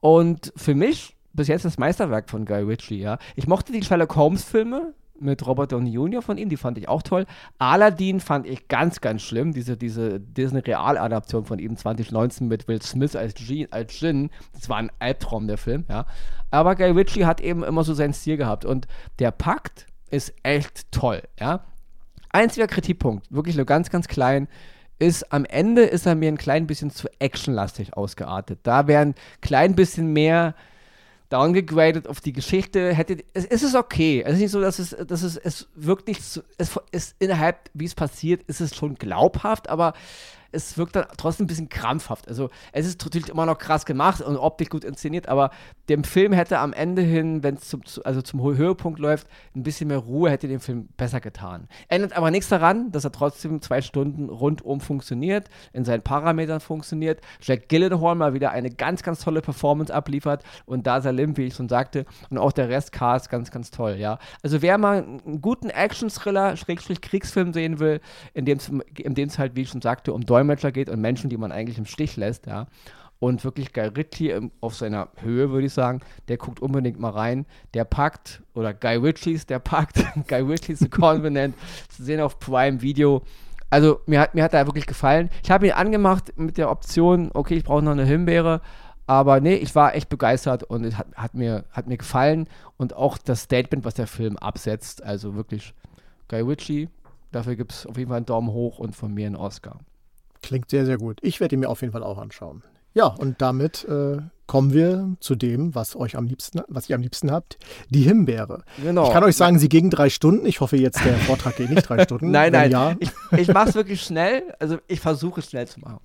und 0.01 0.53
für 0.55 0.75
mich 0.75 1.15
bis 1.33 1.47
jetzt 1.47 1.65
das 1.65 1.77
Meisterwerk 1.77 2.29
von 2.29 2.45
Guy 2.45 2.63
Ritchie, 2.63 2.99
ja. 2.99 3.17
Ich 3.35 3.47
mochte 3.47 3.71
die 3.73 3.83
Sherlock 3.83 4.15
Holmes-Filme 4.15 4.93
mit 5.19 5.45
Robert 5.45 5.71
Downey 5.71 5.91
Jr. 5.91 6.21
von 6.21 6.37
ihm, 6.37 6.49
die 6.49 6.57
fand 6.57 6.77
ich 6.77 6.87
auch 6.87 7.01
toll. 7.01 7.25
Aladdin 7.57 8.19
fand 8.19 8.47
ich 8.47 8.67
ganz, 8.67 9.01
ganz 9.01 9.21
schlimm, 9.21 9.53
diese, 9.53 9.77
diese 9.77 10.19
Disney-Realadaption 10.19 11.45
von 11.45 11.59
ihm 11.59 11.77
2019 11.77 12.47
mit 12.47 12.67
Will 12.67 12.81
Smith 12.81 13.15
als, 13.15 13.33
G 13.35 13.67
als 13.71 13.99
Jin, 13.99 14.29
das 14.53 14.69
war 14.69 14.77
ein 14.77 14.91
Albtraum, 14.99 15.47
der 15.47 15.57
Film, 15.57 15.85
ja. 15.89 16.05
Aber 16.51 16.75
Guy 16.75 16.91
Ritchie 16.91 17.25
hat 17.25 17.41
eben 17.41 17.63
immer 17.63 17.83
so 17.83 17.93
seinen 17.93 18.13
Stil 18.13 18.37
gehabt 18.37 18.65
und 18.65 18.87
der 19.19 19.31
Pakt 19.31 19.87
ist 20.09 20.33
echt 20.43 20.91
toll, 20.91 21.21
ja. 21.39 21.61
Einziger 22.29 22.67
Kritikpunkt, 22.67 23.31
wirklich 23.33 23.55
nur 23.55 23.65
ganz, 23.65 23.89
ganz 23.89 24.07
klein, 24.07 24.47
ist 24.99 25.31
am 25.31 25.45
Ende 25.45 25.83
ist 25.83 26.05
er 26.05 26.15
mir 26.15 26.29
ein 26.29 26.37
klein 26.37 26.67
bisschen 26.67 26.89
zu 26.89 27.07
actionlastig 27.19 27.95
ausgeartet. 27.95 28.59
Da 28.63 28.87
wäre 28.87 29.01
ein 29.01 29.15
klein 29.41 29.75
bisschen 29.75 30.13
mehr 30.13 30.55
downgegradet 31.29 32.07
auf 32.07 32.21
die 32.21 32.33
Geschichte. 32.33 32.93
Hätte, 32.93 33.23
es, 33.33 33.45
es 33.45 33.63
ist 33.63 33.75
okay. 33.75 34.23
Es 34.25 34.33
ist 34.33 34.39
nicht 34.39 34.51
so, 34.51 34.61
dass 34.61 34.79
es, 34.79 34.95
dass 35.07 35.23
es, 35.23 35.37
es 35.37 35.67
wirkt 35.75 36.07
nicht, 36.07 36.23
so, 36.23 36.41
es 36.57 36.79
ist 36.91 37.15
innerhalb, 37.19 37.69
wie 37.73 37.85
es 37.85 37.95
passiert, 37.95 38.43
ist 38.43 38.61
es 38.61 38.75
schon 38.75 38.95
glaubhaft, 38.95 39.69
aber 39.69 39.93
es 40.51 40.77
wirkt 40.77 40.95
dann 40.95 41.05
trotzdem 41.17 41.45
ein 41.45 41.47
bisschen 41.47 41.69
krampfhaft. 41.69 42.27
Also 42.27 42.49
es 42.71 42.85
ist 42.85 43.03
natürlich 43.03 43.29
immer 43.29 43.45
noch 43.45 43.57
krass 43.57 43.85
gemacht 43.85 44.21
und 44.21 44.37
optisch 44.37 44.69
gut 44.69 44.85
inszeniert, 44.85 45.27
aber 45.27 45.51
dem 45.89 46.03
Film 46.03 46.33
hätte 46.33 46.59
am 46.59 46.73
Ende 46.73 47.01
hin, 47.01 47.43
wenn 47.43 47.55
es 47.55 47.69
zum, 47.69 47.81
also 48.03 48.21
zum 48.21 48.41
Höhepunkt 48.41 48.99
läuft, 48.99 49.27
ein 49.55 49.63
bisschen 49.63 49.87
mehr 49.87 49.99
Ruhe 49.99 50.29
hätte 50.29 50.47
dem 50.47 50.59
Film 50.59 50.87
besser 50.97 51.19
getan. 51.19 51.67
Ändert 51.87 52.17
aber 52.17 52.31
nichts 52.31 52.49
daran, 52.49 52.91
dass 52.91 53.03
er 53.03 53.11
trotzdem 53.11 53.61
zwei 53.61 53.81
Stunden 53.81 54.29
rundum 54.29 54.81
funktioniert, 54.81 55.49
in 55.73 55.85
seinen 55.85 56.01
Parametern 56.01 56.59
funktioniert. 56.59 57.21
Jack 57.41 57.69
Gyllenhaal 57.69 58.15
mal 58.15 58.33
wieder 58.33 58.51
eine 58.51 58.71
ganz, 58.71 59.03
ganz 59.03 59.19
tolle 59.19 59.41
Performance 59.41 59.93
abliefert 59.93 60.43
und 60.65 60.87
da 60.87 61.01
Salim, 61.01 61.37
wie 61.37 61.45
ich 61.45 61.53
schon 61.53 61.69
sagte, 61.69 62.05
und 62.29 62.37
auch 62.37 62.51
der 62.51 62.69
Rest 62.69 62.91
Cast 62.91 63.29
ganz, 63.29 63.51
ganz 63.51 63.71
toll, 63.71 63.95
ja. 63.97 64.19
Also 64.41 64.61
wer 64.61 64.77
mal 64.77 65.03
einen 65.03 65.41
guten 65.41 65.69
Action-Thriller, 65.69 66.57
Schrägstrich 66.57 67.01
Kriegsfilm 67.01 67.53
sehen 67.53 67.79
will, 67.79 68.01
in 68.33 68.45
dem 68.45 68.57
es 68.57 69.39
halt, 69.39 69.55
wie 69.55 69.61
ich 69.61 69.69
schon 69.69 69.81
sagte, 69.81 70.13
um 70.13 70.25
Dolmetscher 70.25 70.71
geht 70.71 70.89
und 70.89 71.01
Menschen, 71.01 71.29
die 71.29 71.37
man 71.37 71.51
eigentlich 71.51 71.77
im 71.77 71.85
Stich 71.85 72.17
lässt, 72.17 72.47
ja. 72.47 72.67
Und 73.19 73.43
wirklich 73.43 73.73
Guy 73.73 73.87
Ritchie 73.87 74.49
auf 74.61 74.75
seiner 74.75 75.09
Höhe, 75.21 75.49
würde 75.49 75.67
ich 75.67 75.73
sagen, 75.73 76.01
der 76.27 76.37
guckt 76.37 76.59
unbedingt 76.59 76.99
mal 76.99 77.11
rein. 77.11 77.45
Der 77.73 77.85
packt, 77.85 78.43
oder 78.53 78.73
Guy 78.73 78.97
Ritchies, 78.97 79.45
der 79.45 79.59
packt, 79.59 80.03
Guy 80.27 80.41
Ritchies 80.41 80.79
The 80.79 80.89
Convenant, 80.89 81.55
zu 81.89 82.03
sehen 82.03 82.19
auf 82.19 82.39
Prime 82.39 82.81
Video. 82.81 83.21
Also 83.69 84.01
mir 84.05 84.19
hat, 84.21 84.35
mir 84.35 84.43
hat 84.43 84.53
er 84.53 84.67
wirklich 84.67 84.85
gefallen. 84.85 85.29
Ich 85.43 85.51
habe 85.51 85.67
ihn 85.67 85.73
angemacht 85.73 86.37
mit 86.37 86.57
der 86.57 86.69
Option, 86.69 87.31
okay, 87.33 87.55
ich 87.55 87.63
brauche 87.63 87.81
noch 87.81 87.91
eine 87.91 88.05
Himbeere. 88.05 88.61
Aber 89.07 89.39
nee, 89.39 89.55
ich 89.55 89.75
war 89.75 89.95
echt 89.95 90.09
begeistert 90.09 90.63
und 90.63 90.83
es 90.83 90.97
hat, 90.97 91.07
hat, 91.15 91.35
mir, 91.35 91.65
hat 91.71 91.87
mir 91.87 91.97
gefallen. 91.97 92.47
Und 92.77 92.95
auch 92.95 93.17
das 93.17 93.41
Statement, 93.41 93.85
was 93.85 93.93
der 93.93 94.07
Film 94.07 94.37
absetzt. 94.37 95.03
Also 95.03 95.35
wirklich 95.35 95.73
Guy 96.27 96.41
Ritchie. 96.41 96.89
Dafür 97.31 97.55
gibt 97.55 97.73
es 97.73 97.85
auf 97.85 97.97
jeden 97.97 98.09
Fall 98.09 98.17
einen 98.17 98.25
Daumen 98.25 98.49
hoch 98.49 98.79
und 98.79 98.95
von 98.95 99.13
mir 99.13 99.27
einen 99.27 99.35
Oscar. 99.35 99.79
Klingt 100.41 100.69
sehr, 100.69 100.85
sehr 100.85 100.97
gut. 100.97 101.19
Ich 101.21 101.39
werde 101.39 101.55
ihn 101.55 101.59
mir 101.59 101.69
auf 101.69 101.81
jeden 101.81 101.91
Fall 101.91 102.03
auch 102.03 102.17
anschauen. 102.17 102.63
Ja, 102.95 103.07
und 103.07 103.41
damit 103.41 103.83
äh, 103.83 104.17
kommen 104.47 104.71
wir 104.73 105.15
zu 105.19 105.35
dem, 105.35 105.75
was 105.75 105.97
euch 105.97 106.15
am 106.15 106.25
liebsten, 106.25 106.61
was 106.69 106.89
ihr 106.89 106.95
am 106.95 107.01
liebsten 107.01 107.29
habt, 107.29 107.57
die 107.89 108.03
Himbeere. 108.03 108.63
Genau. 108.81 109.05
Ich 109.05 109.11
kann 109.11 109.23
euch 109.25 109.35
sagen, 109.35 109.59
sie 109.59 109.67
ging 109.67 109.89
drei 109.89 110.09
Stunden. 110.09 110.45
Ich 110.45 110.61
hoffe 110.61 110.77
jetzt, 110.77 111.03
der 111.03 111.17
Vortrag 111.17 111.57
geht 111.57 111.69
nicht 111.69 111.87
drei 111.89 112.01
Stunden. 112.03 112.31
nein, 112.31 112.53
nein. 112.53 112.71
Ja. 112.71 112.95
Ich, 112.99 113.11
ich 113.37 113.47
mache 113.49 113.69
es 113.69 113.75
wirklich 113.75 114.01
schnell. 114.01 114.55
Also 114.59 114.77
ich 114.87 115.01
versuche 115.01 115.41
es 115.41 115.49
schnell 115.49 115.67
zu 115.67 115.81
machen. 115.81 115.99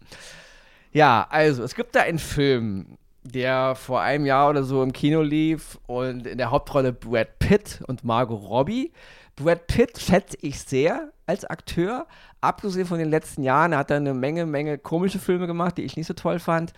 Ja, 0.93 1.27
also 1.31 1.63
es 1.63 1.77
gibt 1.77 1.95
da 1.95 2.01
einen 2.01 2.19
Film, 2.19 2.99
der 3.23 3.77
vor 3.77 4.01
einem 4.01 4.27
Jahr 4.27 4.51
oder 4.51 4.65
so 4.65 4.83
im 4.83 4.93
Kino 4.93 5.23
lief 5.23 5.79
und 5.87 6.27
in 6.27 6.39
der 6.39 6.51
Hauptrolle 6.51 6.93
Brad 6.93 7.39
Pitt 7.39 7.83
und 7.87 8.03
Margot 8.03 8.43
Robbie. 8.43 8.93
Brad 9.37 9.69
Pitt 9.69 10.01
schätze 10.01 10.37
ich 10.41 10.59
sehr 10.61 11.13
als 11.27 11.45
Akteur, 11.45 12.07
abgesehen 12.41 12.87
von 12.87 12.99
den 12.99 13.11
letzten 13.11 13.43
Jahren. 13.43 13.73
Er 13.73 13.79
hat 13.79 13.91
da 13.91 13.97
eine 13.97 14.15
Menge, 14.15 14.47
Menge 14.47 14.79
komische 14.79 15.19
Filme 15.19 15.47
gemacht, 15.47 15.79
die 15.79 15.83
ich 15.83 15.97
nicht 15.97 16.07
so 16.07 16.15
toll 16.15 16.39
fand. 16.39 16.73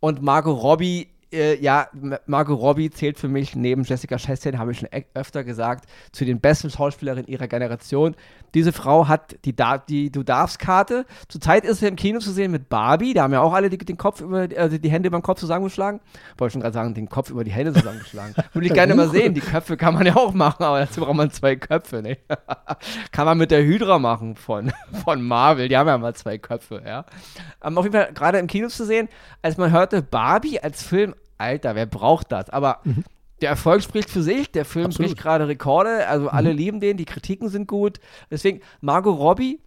Und 0.00 0.22
Margot 0.22 0.60
Robbie 0.62 1.10
äh, 1.32 1.60
ja, 1.60 1.88
Margot 2.26 2.58
Robbie 2.58 2.90
zählt 2.90 3.18
für 3.18 3.28
mich 3.28 3.56
neben 3.56 3.84
Jessica 3.84 4.18
Chastain, 4.18 4.58
habe 4.58 4.72
ich 4.72 4.78
schon 4.78 4.88
e-, 4.92 5.04
öfter 5.14 5.44
gesagt, 5.44 5.86
zu 6.12 6.24
den 6.24 6.40
besten 6.40 6.70
Schauspielerinnen 6.70 7.26
ihrer 7.26 7.48
Generation. 7.48 8.14
Diese 8.54 8.72
Frau 8.72 9.08
hat 9.08 9.36
die, 9.44 9.54
die 9.88 10.12
Du 10.12 10.22
darfst-Karte. 10.22 11.06
Zurzeit 11.28 11.64
ist 11.64 11.80
sie 11.80 11.86
im 11.86 11.96
Kino 11.96 12.18
zu 12.18 12.30
sehen 12.30 12.50
mit 12.50 12.68
Barbie. 12.68 13.14
Da 13.14 13.22
haben 13.22 13.32
ja 13.32 13.40
auch 13.40 13.54
alle 13.54 13.70
die, 13.70 13.78
den 13.78 13.96
Kopf 13.96 14.20
über, 14.20 14.46
also 14.56 14.76
die 14.76 14.90
Hände 14.90 15.08
über 15.08 15.18
den 15.18 15.22
Kopf 15.22 15.40
zusammengeschlagen. 15.40 16.00
Wollte 16.36 16.52
schon 16.52 16.60
gerade 16.60 16.74
sagen, 16.74 16.94
den 16.94 17.08
Kopf 17.08 17.30
über 17.30 17.44
die 17.44 17.50
Hände 17.50 17.72
zusammengeschlagen. 17.72 18.34
Würde 18.52 18.66
ich 18.66 18.74
gerne 18.74 18.94
mal 18.94 19.08
sehen. 19.08 19.32
Die 19.32 19.40
Köpfe 19.40 19.76
kann 19.76 19.94
man 19.94 20.06
ja 20.06 20.16
auch 20.16 20.34
machen, 20.34 20.62
aber 20.64 20.80
dazu 20.80 21.00
braucht 21.00 21.16
man 21.16 21.30
zwei 21.30 21.56
Köpfe. 21.56 22.02
Ne? 22.02 22.18
kann 23.12 23.24
man 23.24 23.38
mit 23.38 23.50
der 23.50 23.62
Hydra 23.62 23.98
machen 23.98 24.36
von, 24.36 24.72
von 25.04 25.22
Marvel. 25.22 25.68
Die 25.68 25.76
haben 25.76 25.88
ja 25.88 25.96
mal 25.96 26.14
zwei 26.14 26.36
Köpfe. 26.36 26.82
Ja? 26.84 27.06
Um, 27.60 27.78
auf 27.78 27.84
jeden 27.84 27.96
Fall 27.96 28.12
gerade 28.12 28.38
im 28.38 28.46
Kino 28.46 28.68
zu 28.68 28.84
sehen, 28.84 29.08
als 29.40 29.56
man 29.56 29.70
hörte, 29.70 30.02
Barbie 30.02 30.60
als 30.60 30.82
Film 30.82 31.14
Alter, 31.42 31.74
wer 31.74 31.86
braucht 31.86 32.32
das? 32.32 32.48
Aber 32.50 32.80
mhm. 32.84 33.04
der 33.40 33.50
Erfolg 33.50 33.82
spricht 33.82 34.10
für 34.10 34.22
sich, 34.22 34.50
der 34.50 34.64
Film 34.64 34.86
Absolut. 34.86 35.10
bricht 35.10 35.22
gerade 35.22 35.48
Rekorde, 35.48 36.06
also 36.06 36.24
mhm. 36.24 36.30
alle 36.30 36.52
lieben 36.52 36.80
den, 36.80 36.96
die 36.96 37.04
Kritiken 37.04 37.48
sind 37.48 37.66
gut. 37.66 38.00
Deswegen, 38.30 38.60
Margot 38.80 39.18
Robbie 39.18 39.60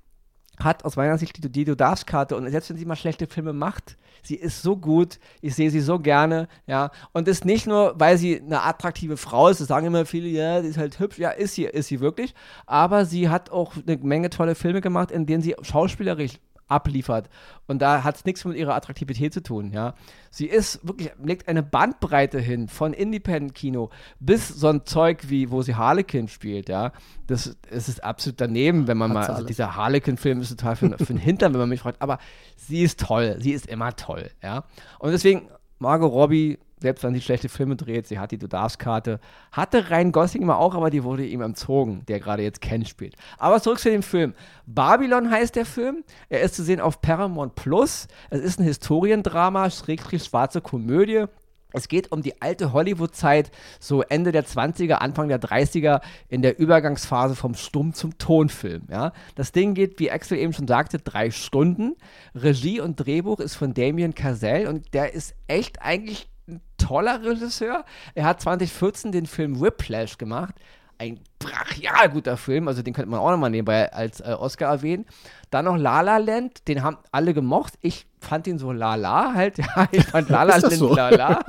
hat 0.60 0.86
aus 0.86 0.96
meiner 0.96 1.18
Sicht 1.18 1.44
die, 1.44 1.50
die 1.52 1.66
Du 1.66 1.76
darfst-Karte 1.76 2.36
und 2.36 2.50
selbst 2.50 2.70
wenn 2.70 2.78
sie 2.78 2.86
mal 2.86 2.96
schlechte 2.96 3.28
Filme 3.28 3.54
macht, 3.54 3.98
sie 4.24 4.36
ist 4.36 4.62
so 4.62 4.78
gut, 4.78 5.20
ich 5.42 5.56
sehe 5.56 5.70
sie 5.70 5.82
so 5.82 6.00
gerne, 6.00 6.48
ja. 6.66 6.92
Und 7.12 7.28
das 7.28 7.44
nicht 7.44 7.68
nur, 7.68 7.94
weil 8.00 8.18
sie 8.18 8.42
eine 8.42 8.64
attraktive 8.64 9.18
Frau 9.18 9.50
ist, 9.50 9.60
das 9.60 9.68
sagen 9.68 9.88
immer 9.88 10.06
viele, 10.06 10.28
ja, 10.28 10.62
die 10.62 10.70
ist 10.70 10.78
halt 10.78 11.00
hübsch, 11.00 11.20
ja, 11.20 11.30
ist 11.30 11.56
sie, 11.56 11.66
ist 11.66 11.88
sie 11.88 12.00
wirklich, 12.00 12.34
aber 12.66 13.06
sie 13.06 13.30
hat 13.30 13.52
auch 13.52 13.74
eine 13.86 13.98
Menge 13.98 14.30
tolle 14.30 14.56
Filme 14.56 14.82
gemacht, 14.82 15.12
in 15.12 15.26
denen 15.26 15.42
sie 15.42 15.56
schauspielerisch 15.62 16.40
abliefert. 16.68 17.30
Und 17.68 17.82
da 17.82 18.04
hat 18.04 18.16
es 18.16 18.26
nichts 18.26 18.46
mit 18.46 18.58
ihrer 18.58 18.76
Attraktivität 18.76 19.34
zu 19.34 19.42
tun, 19.42 19.72
ja. 19.72 19.94
Sie 20.30 20.48
ist 20.48 20.86
wirklich, 20.86 21.12
legt 21.24 21.48
eine 21.48 21.64
Bandbreite 21.64 22.40
hin 22.40 22.68
von 22.68 22.94
Independent-Kino 22.94 23.90
bis 24.20 24.48
so 24.48 24.68
ein 24.68 24.86
Zeug 24.86 25.30
wie, 25.30 25.52
wo 25.52 25.62
sie 25.62 25.76
Harlequin 25.76 26.28
spielt, 26.28 26.70
ja. 26.70 26.92
Das, 27.28 27.56
das 27.70 27.90
ist 27.90 28.04
absolut 28.04 28.42
daneben, 28.42 28.88
wenn 28.88 28.98
man 28.98 29.14
Hat's 29.16 29.28
mal, 29.28 29.34
also 29.36 29.48
dieser 29.48 29.76
Harlequin-Film 29.76 30.42
ist 30.42 30.50
total 30.50 30.76
für, 30.76 30.98
für 30.98 31.06
den 31.06 31.18
Hintern, 31.18 31.54
wenn 31.54 31.60
man 31.60 31.70
mich 31.70 31.82
fragt, 31.82 32.02
aber 32.02 32.20
sie 32.56 32.82
ist 32.82 33.00
toll, 33.00 33.38
sie 33.40 33.52
ist 33.52 33.68
immer 33.68 33.96
toll, 33.96 34.32
ja. 34.42 34.64
Und 35.00 35.12
deswegen, 35.12 35.50
Margot 35.80 36.12
Robbie 36.12 36.58
selbst 36.86 37.04
wenn 37.04 37.16
sie 37.16 37.22
schlechte 37.22 37.50
Filme 37.50 37.76
dreht, 37.76 38.06
sie 38.06 38.20
hat 38.20 38.30
die 38.30 38.38
Du 38.38 38.48
darfst-Karte. 38.48 39.20
Hatte 39.52 39.90
Ryan 39.90 40.12
Gosling 40.12 40.46
mal 40.46 40.58
auch, 40.58 40.76
aber 40.76 40.92
die 40.92 41.04
wurde 41.04 41.26
ihm 41.26 41.42
entzogen, 41.42 42.04
der 42.08 42.20
gerade 42.20 42.44
jetzt 42.44 42.62
Ken 42.62 42.86
spielt. 42.86 43.16
Aber 43.40 43.60
zurück 43.60 43.80
zu 43.80 43.90
dem 43.90 44.04
Film. 44.04 44.36
Babylon 44.68 45.32
heißt 45.32 45.56
der 45.56 45.66
Film. 45.66 46.04
Er 46.30 46.42
ist 46.42 46.54
zu 46.54 46.64
sehen 46.64 46.80
auf 46.80 47.02
Paramount 47.02 47.56
Plus. 47.56 48.08
Es 48.30 48.40
ist 48.40 48.60
ein 48.60 48.66
Historiendrama, 48.66 49.72
schrägstrich 49.72 50.26
schwarze 50.26 50.62
Komödie. 50.62 51.26
Es 51.74 51.88
geht 51.88 52.12
um 52.12 52.22
die 52.22 52.40
alte 52.40 52.72
Hollywood-Zeit, 52.72 53.50
so 53.80 54.04
Ende 54.04 54.32
der 54.32 54.46
20er, 54.46 54.94
Anfang 54.94 55.28
der 55.28 55.42
30er, 55.42 56.02
in 56.30 56.44
der 56.44 56.60
Übergangsphase 56.60 57.36
vom 57.36 57.56
Stumm 57.56 57.96
zum 57.96 58.20
Tonfilm. 58.20 58.84
Ja? 58.92 59.12
Das 59.34 59.54
Ding 59.54 59.74
geht, 59.74 60.00
wie 60.00 60.12
Axel 60.12 60.38
eben 60.38 60.54
schon 60.54 60.68
sagte, 60.68 61.00
drei 61.00 61.32
Stunden. 61.32 61.96
Regie 62.36 62.80
und 62.80 62.98
Drehbuch 62.98 63.40
ist 63.40 63.56
von 63.56 63.74
Damien 63.74 64.14
Cazell 64.14 64.68
und 64.68 64.94
der 64.94 65.14
ist 65.14 65.34
echt 65.48 65.82
eigentlich 65.82 66.30
toller 66.78 67.24
Regisseur. 67.24 67.86
Er 68.14 68.26
hat 68.26 68.42
2014 68.42 69.12
den 69.12 69.26
Film 69.26 69.60
Whiplash 69.60 70.18
gemacht. 70.18 70.56
Ein 70.98 71.20
brachial 71.40 72.10
guter 72.10 72.38
Film, 72.38 72.70
also 72.70 72.82
den 72.82 72.94
könnte 72.94 73.12
man 73.12 73.20
auch 73.20 73.30
nochmal 73.30 73.50
nebenbei 73.50 73.92
als 73.92 74.22
äh, 74.22 74.36
Oscar 74.40 74.70
erwähnen. 74.72 75.06
Dann 75.50 75.66
noch 75.66 75.76
La 75.76 76.02
La 76.02 76.18
Land, 76.18 76.68
den 76.70 76.84
haben 76.84 76.98
alle 77.12 77.34
gemocht. 77.34 77.74
Ich 77.82 78.08
fand 78.20 78.48
ihn 78.48 78.58
so 78.58 78.72
lala 78.72 79.34
halt, 79.34 79.58
ja, 79.60 79.88
ich 79.92 80.06
fand 80.06 80.30
La 80.30 80.44
La 80.44 80.56
Land 80.56 80.74
so? 80.74 80.96
lala. 80.96 81.44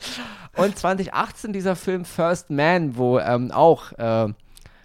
Und 0.56 0.76
2018 0.76 1.52
dieser 1.52 1.76
Film 1.76 2.04
First 2.04 2.50
Man, 2.50 2.96
wo 2.96 3.20
ähm, 3.20 3.52
auch 3.52 3.92
äh, 3.92 4.32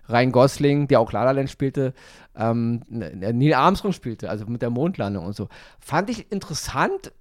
Ryan 0.10 0.32
Gosling, 0.32 0.88
der 0.88 1.00
auch 1.00 1.12
La 1.12 1.24
La 1.24 1.32
Land 1.32 1.50
spielte, 1.50 1.94
ähm, 2.36 2.82
Neil 2.90 3.54
Armstrong 3.54 3.94
spielte, 3.94 4.30
also 4.30 4.46
mit 4.46 4.62
der 4.62 4.70
Mondlandung 4.70 5.26
und 5.26 5.36
so. 5.36 5.50
Fand 5.80 6.10
ich 6.10 6.32
interessant, 6.32 7.12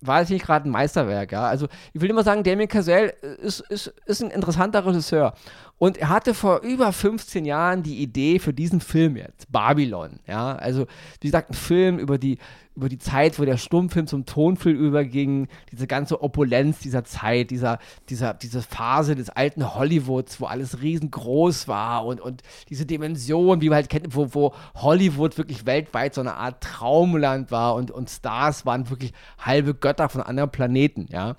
war 0.00 0.22
es 0.22 0.30
nicht 0.30 0.44
gerade 0.44 0.68
ein 0.68 0.72
Meisterwerk, 0.72 1.32
ja. 1.32 1.44
Also 1.44 1.68
ich 1.92 2.00
will 2.00 2.10
immer 2.10 2.22
sagen, 2.22 2.42
Damien 2.42 2.68
Cazell 2.68 3.12
ist, 3.42 3.60
ist, 3.68 3.92
ist 4.06 4.22
ein 4.22 4.30
interessanter 4.30 4.84
Regisseur. 4.84 5.34
Und 5.78 5.96
er 5.96 6.10
hatte 6.10 6.34
vor 6.34 6.60
über 6.60 6.92
15 6.92 7.44
Jahren 7.44 7.82
die 7.82 8.02
Idee 8.02 8.38
für 8.38 8.52
diesen 8.52 8.80
Film 8.80 9.16
jetzt, 9.16 9.50
Babylon, 9.50 10.20
ja. 10.26 10.54
Also, 10.56 10.86
wie 11.20 11.28
gesagt, 11.28 11.50
ein 11.50 11.54
Film 11.54 11.98
über 11.98 12.18
die, 12.18 12.38
über 12.80 12.88
die 12.88 12.98
Zeit, 12.98 13.38
wo 13.38 13.44
der 13.44 13.58
Stummfilm 13.58 14.06
zum 14.06 14.24
Tonfilm 14.24 14.78
überging, 14.78 15.48
diese 15.70 15.86
ganze 15.86 16.22
Opulenz 16.22 16.78
dieser 16.78 17.04
Zeit, 17.04 17.50
dieser, 17.50 17.78
dieser, 18.08 18.32
diese 18.32 18.62
Phase 18.62 19.14
des 19.14 19.28
alten 19.28 19.74
Hollywoods, 19.74 20.40
wo 20.40 20.46
alles 20.46 20.80
riesengroß 20.80 21.68
war 21.68 22.06
und, 22.06 22.22
und 22.22 22.42
diese 22.70 22.86
Dimension, 22.86 23.60
wie 23.60 23.68
man 23.68 23.76
halt 23.76 23.90
kennt, 23.90 24.16
wo, 24.16 24.28
wo 24.32 24.54
Hollywood 24.74 25.36
wirklich 25.36 25.66
weltweit 25.66 26.14
so 26.14 26.22
eine 26.22 26.34
Art 26.34 26.62
Traumland 26.62 27.50
war 27.50 27.74
und, 27.74 27.90
und 27.90 28.08
Stars 28.08 28.64
waren 28.64 28.88
wirklich 28.88 29.12
halbe 29.38 29.74
Götter 29.74 30.08
von 30.08 30.22
anderen 30.22 30.50
Planeten, 30.50 31.06
ja. 31.10 31.36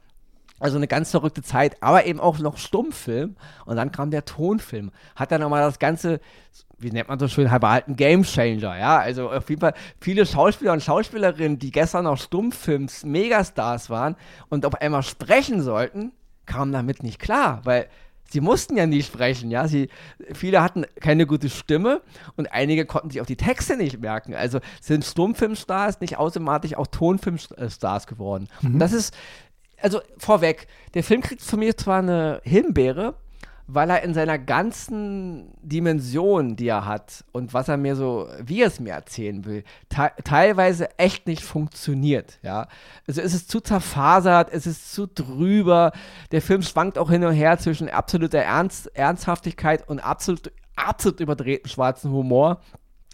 Also 0.62 0.78
eine 0.78 0.88
ganz 0.88 1.12
verrückte 1.12 1.41
Zeit, 1.41 1.82
aber 1.82 2.06
eben 2.06 2.19
auch 2.19 2.39
noch 2.39 2.58
Stummfilm. 2.58 3.36
Und 3.65 3.76
dann 3.76 3.91
kam 3.91 4.12
der 4.12 4.26
Tonfilm. 4.26 4.91
Hat 5.15 5.32
dann 5.32 5.41
nochmal 5.41 5.62
das 5.62 5.80
Ganze 5.80 6.21
wie 6.82 6.91
nennt 6.91 7.10
man 7.10 7.19
so 7.19 7.28
schön, 7.28 7.52
halber 7.52 7.69
alten 7.69 7.95
Gamechanger, 7.95 8.78
ja. 8.78 8.97
Also 8.97 9.30
auf 9.30 9.50
jeden 9.50 9.62
Fall 9.62 9.74
viele 10.00 10.26
Schauspieler 10.26 10.74
und 10.74 10.82
Schauspielerinnen, 10.82 11.60
die 11.60 11.71
gestern 11.71 12.06
noch 12.06 12.17
Stummfilms 12.17 13.06
Megastars 13.06 13.89
waren 13.89 14.15
und 14.50 14.65
auf 14.65 14.76
einmal 14.76 15.04
sprechen 15.04 15.62
sollten, 15.62 16.12
kamen 16.45 16.71
damit 16.71 17.04
nicht 17.04 17.19
klar, 17.19 17.62
weil 17.63 17.88
sie 18.32 18.41
mussten 18.41 18.78
ja 18.78 18.86
nie 18.86 19.04
sprechen, 19.04 19.52
ja. 19.52 19.67
Sie, 19.67 19.89
viele 20.34 20.62
hatten 20.62 20.86
keine 21.00 21.28
gute 21.28 21.50
Stimme 21.50 22.02
und 22.36 22.52
einige 22.52 22.86
konnten 22.86 23.10
sich 23.10 23.21
auch 23.21 23.26
die 23.26 23.36
Texte 23.36 23.78
nicht 23.78 24.00
merken. 24.00 24.34
Also 24.34 24.60
sind 24.82 25.06
Stummfilmstars 25.06 26.02
nicht 26.02 26.17
automatisch 26.17 26.76
auch 26.76 26.88
Tonfilmstars 26.88 28.08
geworden. 28.08 28.47
Mhm. 28.62 28.80
das 28.80 28.93
ist, 28.93 29.13
also 29.82 30.02
vorweg, 30.17 30.67
der 30.94 31.04
Film 31.04 31.22
kriegt 31.22 31.41
von 31.41 31.60
mir 31.60 31.76
zwar 31.76 32.00
eine 32.00 32.41
Himbeere, 32.44 33.15
weil 33.67 33.89
er 33.89 34.04
in 34.04 34.13
seiner 34.13 34.38
ganzen 34.38 35.54
Dimension, 35.62 36.56
die 36.58 36.67
er 36.67 36.86
hat 36.86 37.24
und 37.32 37.54
was 37.54 37.70
er 37.70 37.78
mir 37.78 37.96
so, 37.96 38.28
wie 38.44 38.62
er 38.62 38.67
es 38.67 38.80
mir 38.80 38.91
erzählen 38.91 39.46
will, 39.46 39.63
te 39.88 40.12
teilweise 40.24 40.98
echt 40.98 41.26
nicht 41.28 41.44
funktioniert, 41.44 42.39
ja. 42.41 42.67
Also 43.08 43.22
es 43.22 43.34
ist 43.34 43.50
zu 43.50 43.62
zerfasert, 43.62 44.50
es 44.52 44.67
ist 44.67 44.94
zu 44.94 45.08
drüber, 45.08 45.94
der 46.32 46.41
Film 46.41 46.63
schwankt 46.63 46.98
auch 46.98 47.10
hin 47.10 47.24
und 47.24 47.34
her 47.34 47.58
zwischen 47.60 47.89
absoluter 47.89 48.39
Ernst 48.39 48.88
Ernsthaftigkeit 48.96 49.88
und 49.88 50.00
absolut, 50.00 50.52
absolut 50.76 51.22
überdrehten 51.22 51.70
schwarzen 51.70 52.12
Humor. 52.12 52.60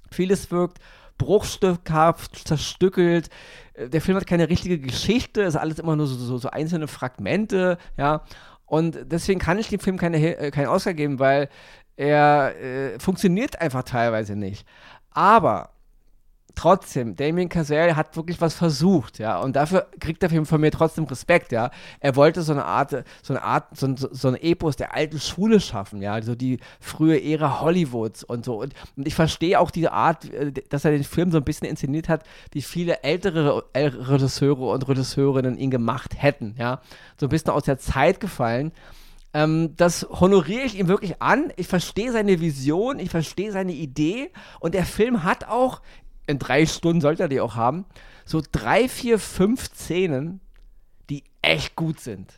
Vieles 0.09 0.49
wirkt 0.49 0.79
bruchstückhaft, 1.17 2.47
zerstückelt. 2.47 3.29
Der 3.77 4.01
Film 4.01 4.17
hat 4.17 4.27
keine 4.27 4.49
richtige 4.49 4.79
Geschichte, 4.79 5.41
es 5.41 5.49
ist 5.49 5.59
alles 5.59 5.79
immer 5.79 5.95
nur 5.95 6.07
so, 6.07 6.15
so, 6.15 6.37
so 6.37 6.49
einzelne 6.49 6.87
Fragmente, 6.87 7.77
ja. 7.97 8.23
Und 8.65 8.97
deswegen 9.05 9.39
kann 9.39 9.59
ich 9.59 9.69
dem 9.69 9.79
Film 9.79 9.97
keine, 9.97 10.37
äh, 10.37 10.51
keinen 10.51 10.67
Oscar 10.67 10.93
geben, 10.93 11.19
weil 11.19 11.49
er 11.95 12.55
äh, 12.61 12.99
funktioniert 12.99 13.61
einfach 13.61 13.83
teilweise 13.83 14.35
nicht. 14.35 14.67
Aber 15.11 15.69
trotzdem, 16.57 17.15
Damien 17.15 17.49
Cazale 17.49 17.95
hat 17.95 18.15
wirklich 18.17 18.41
was 18.41 18.55
versucht, 18.55 19.19
ja, 19.19 19.39
und 19.39 19.55
dafür 19.55 19.87
kriegt 19.99 20.21
der 20.21 20.29
Film 20.29 20.45
von 20.45 20.59
mir 20.59 20.71
trotzdem 20.71 21.05
Respekt, 21.05 21.51
ja. 21.51 21.69
Er 21.99 22.15
wollte 22.15 22.41
so 22.41 22.51
eine 22.51 22.65
Art, 22.65 22.91
so 23.21 23.33
eine 23.33 23.43
Art, 23.43 23.77
so, 23.77 23.95
so, 23.95 24.09
so 24.11 24.27
ein 24.29 24.35
Epos 24.35 24.75
der 24.75 24.93
alten 24.93 25.19
Schule 25.19 25.59
schaffen, 25.59 26.01
ja, 26.01 26.21
so 26.21 26.35
die 26.35 26.59
frühe 26.79 27.21
Ära 27.23 27.61
Hollywoods 27.61 28.23
und 28.23 28.43
so. 28.43 28.59
Und, 28.59 28.73
und 28.95 29.07
ich 29.07 29.15
verstehe 29.15 29.59
auch 29.59 29.71
diese 29.71 29.91
Art, 29.91 30.31
äh, 30.33 30.51
dass 30.69 30.83
er 30.83 30.91
den 30.91 31.03
Film 31.03 31.31
so 31.31 31.37
ein 31.37 31.43
bisschen 31.43 31.67
inszeniert 31.67 32.09
hat, 32.09 32.23
wie 32.51 32.61
viele 32.61 33.03
ältere 33.03 33.63
Regisseure 33.73 34.71
und 34.71 34.87
Regisseurinnen 34.87 35.57
ihn 35.57 35.71
gemacht 35.71 36.15
hätten, 36.17 36.55
ja. 36.57 36.81
So 37.19 37.27
ein 37.27 37.29
bisschen 37.29 37.51
aus 37.51 37.63
der 37.63 37.77
Zeit 37.77 38.19
gefallen. 38.19 38.71
Ähm, 39.33 39.75
das 39.75 40.07
honoriere 40.09 40.63
ich 40.63 40.79
ihm 40.79 40.87
wirklich 40.87 41.21
an. 41.21 41.53
Ich 41.57 41.67
verstehe 41.67 42.11
seine 42.11 42.41
Vision, 42.41 42.97
ich 42.97 43.11
verstehe 43.11 43.51
seine 43.51 43.73
Idee 43.73 44.31
und 44.59 44.73
der 44.73 44.85
Film 44.85 45.23
hat 45.23 45.47
auch 45.47 45.81
in 46.27 46.39
drei 46.39 46.65
Stunden 46.65 47.01
sollte 47.01 47.23
er 47.23 47.29
die 47.29 47.41
auch 47.41 47.55
haben, 47.55 47.85
so 48.25 48.41
drei, 48.51 48.89
vier, 48.89 49.19
fünf 49.19 49.69
Szenen, 49.73 50.41
die 51.09 51.23
echt 51.41 51.75
gut 51.75 51.99
sind. 51.99 52.33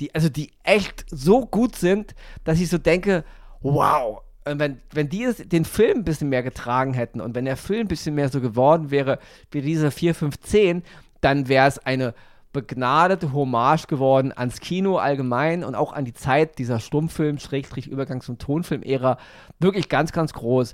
Die, 0.00 0.14
also 0.14 0.28
die 0.28 0.50
echt 0.62 1.04
so 1.10 1.46
gut 1.46 1.76
sind, 1.76 2.14
dass 2.44 2.60
ich 2.60 2.68
so 2.68 2.78
denke, 2.78 3.24
wow, 3.60 4.22
wenn, 4.44 4.80
wenn 4.92 5.08
die 5.08 5.32
den 5.44 5.64
Film 5.64 5.98
ein 5.98 6.04
bisschen 6.04 6.28
mehr 6.28 6.42
getragen 6.42 6.94
hätten 6.94 7.20
und 7.20 7.34
wenn 7.34 7.44
der 7.44 7.56
Film 7.56 7.82
ein 7.82 7.88
bisschen 7.88 8.14
mehr 8.14 8.28
so 8.28 8.40
geworden 8.40 8.90
wäre 8.90 9.18
wie 9.50 9.60
diese 9.60 9.90
4, 9.90 10.14
5, 10.14 10.40
10, 10.40 10.82
dann 11.20 11.48
wäre 11.48 11.66
es 11.66 11.78
eine 11.80 12.14
begnadete 12.52 13.32
Hommage 13.32 13.86
geworden 13.86 14.32
ans 14.34 14.60
Kino 14.60 14.96
allgemein 14.96 15.64
und 15.64 15.74
auch 15.74 15.92
an 15.92 16.04
die 16.04 16.14
Zeit 16.14 16.58
dieser 16.58 16.78
Stummfilm, 16.78 17.38
Schrägstrich, 17.38 17.90
Übergangs- 17.90 18.30
und 18.30 18.40
Tonfilm-Ära. 18.40 19.18
Wirklich 19.58 19.88
ganz, 19.88 20.12
ganz 20.12 20.32
groß. 20.32 20.72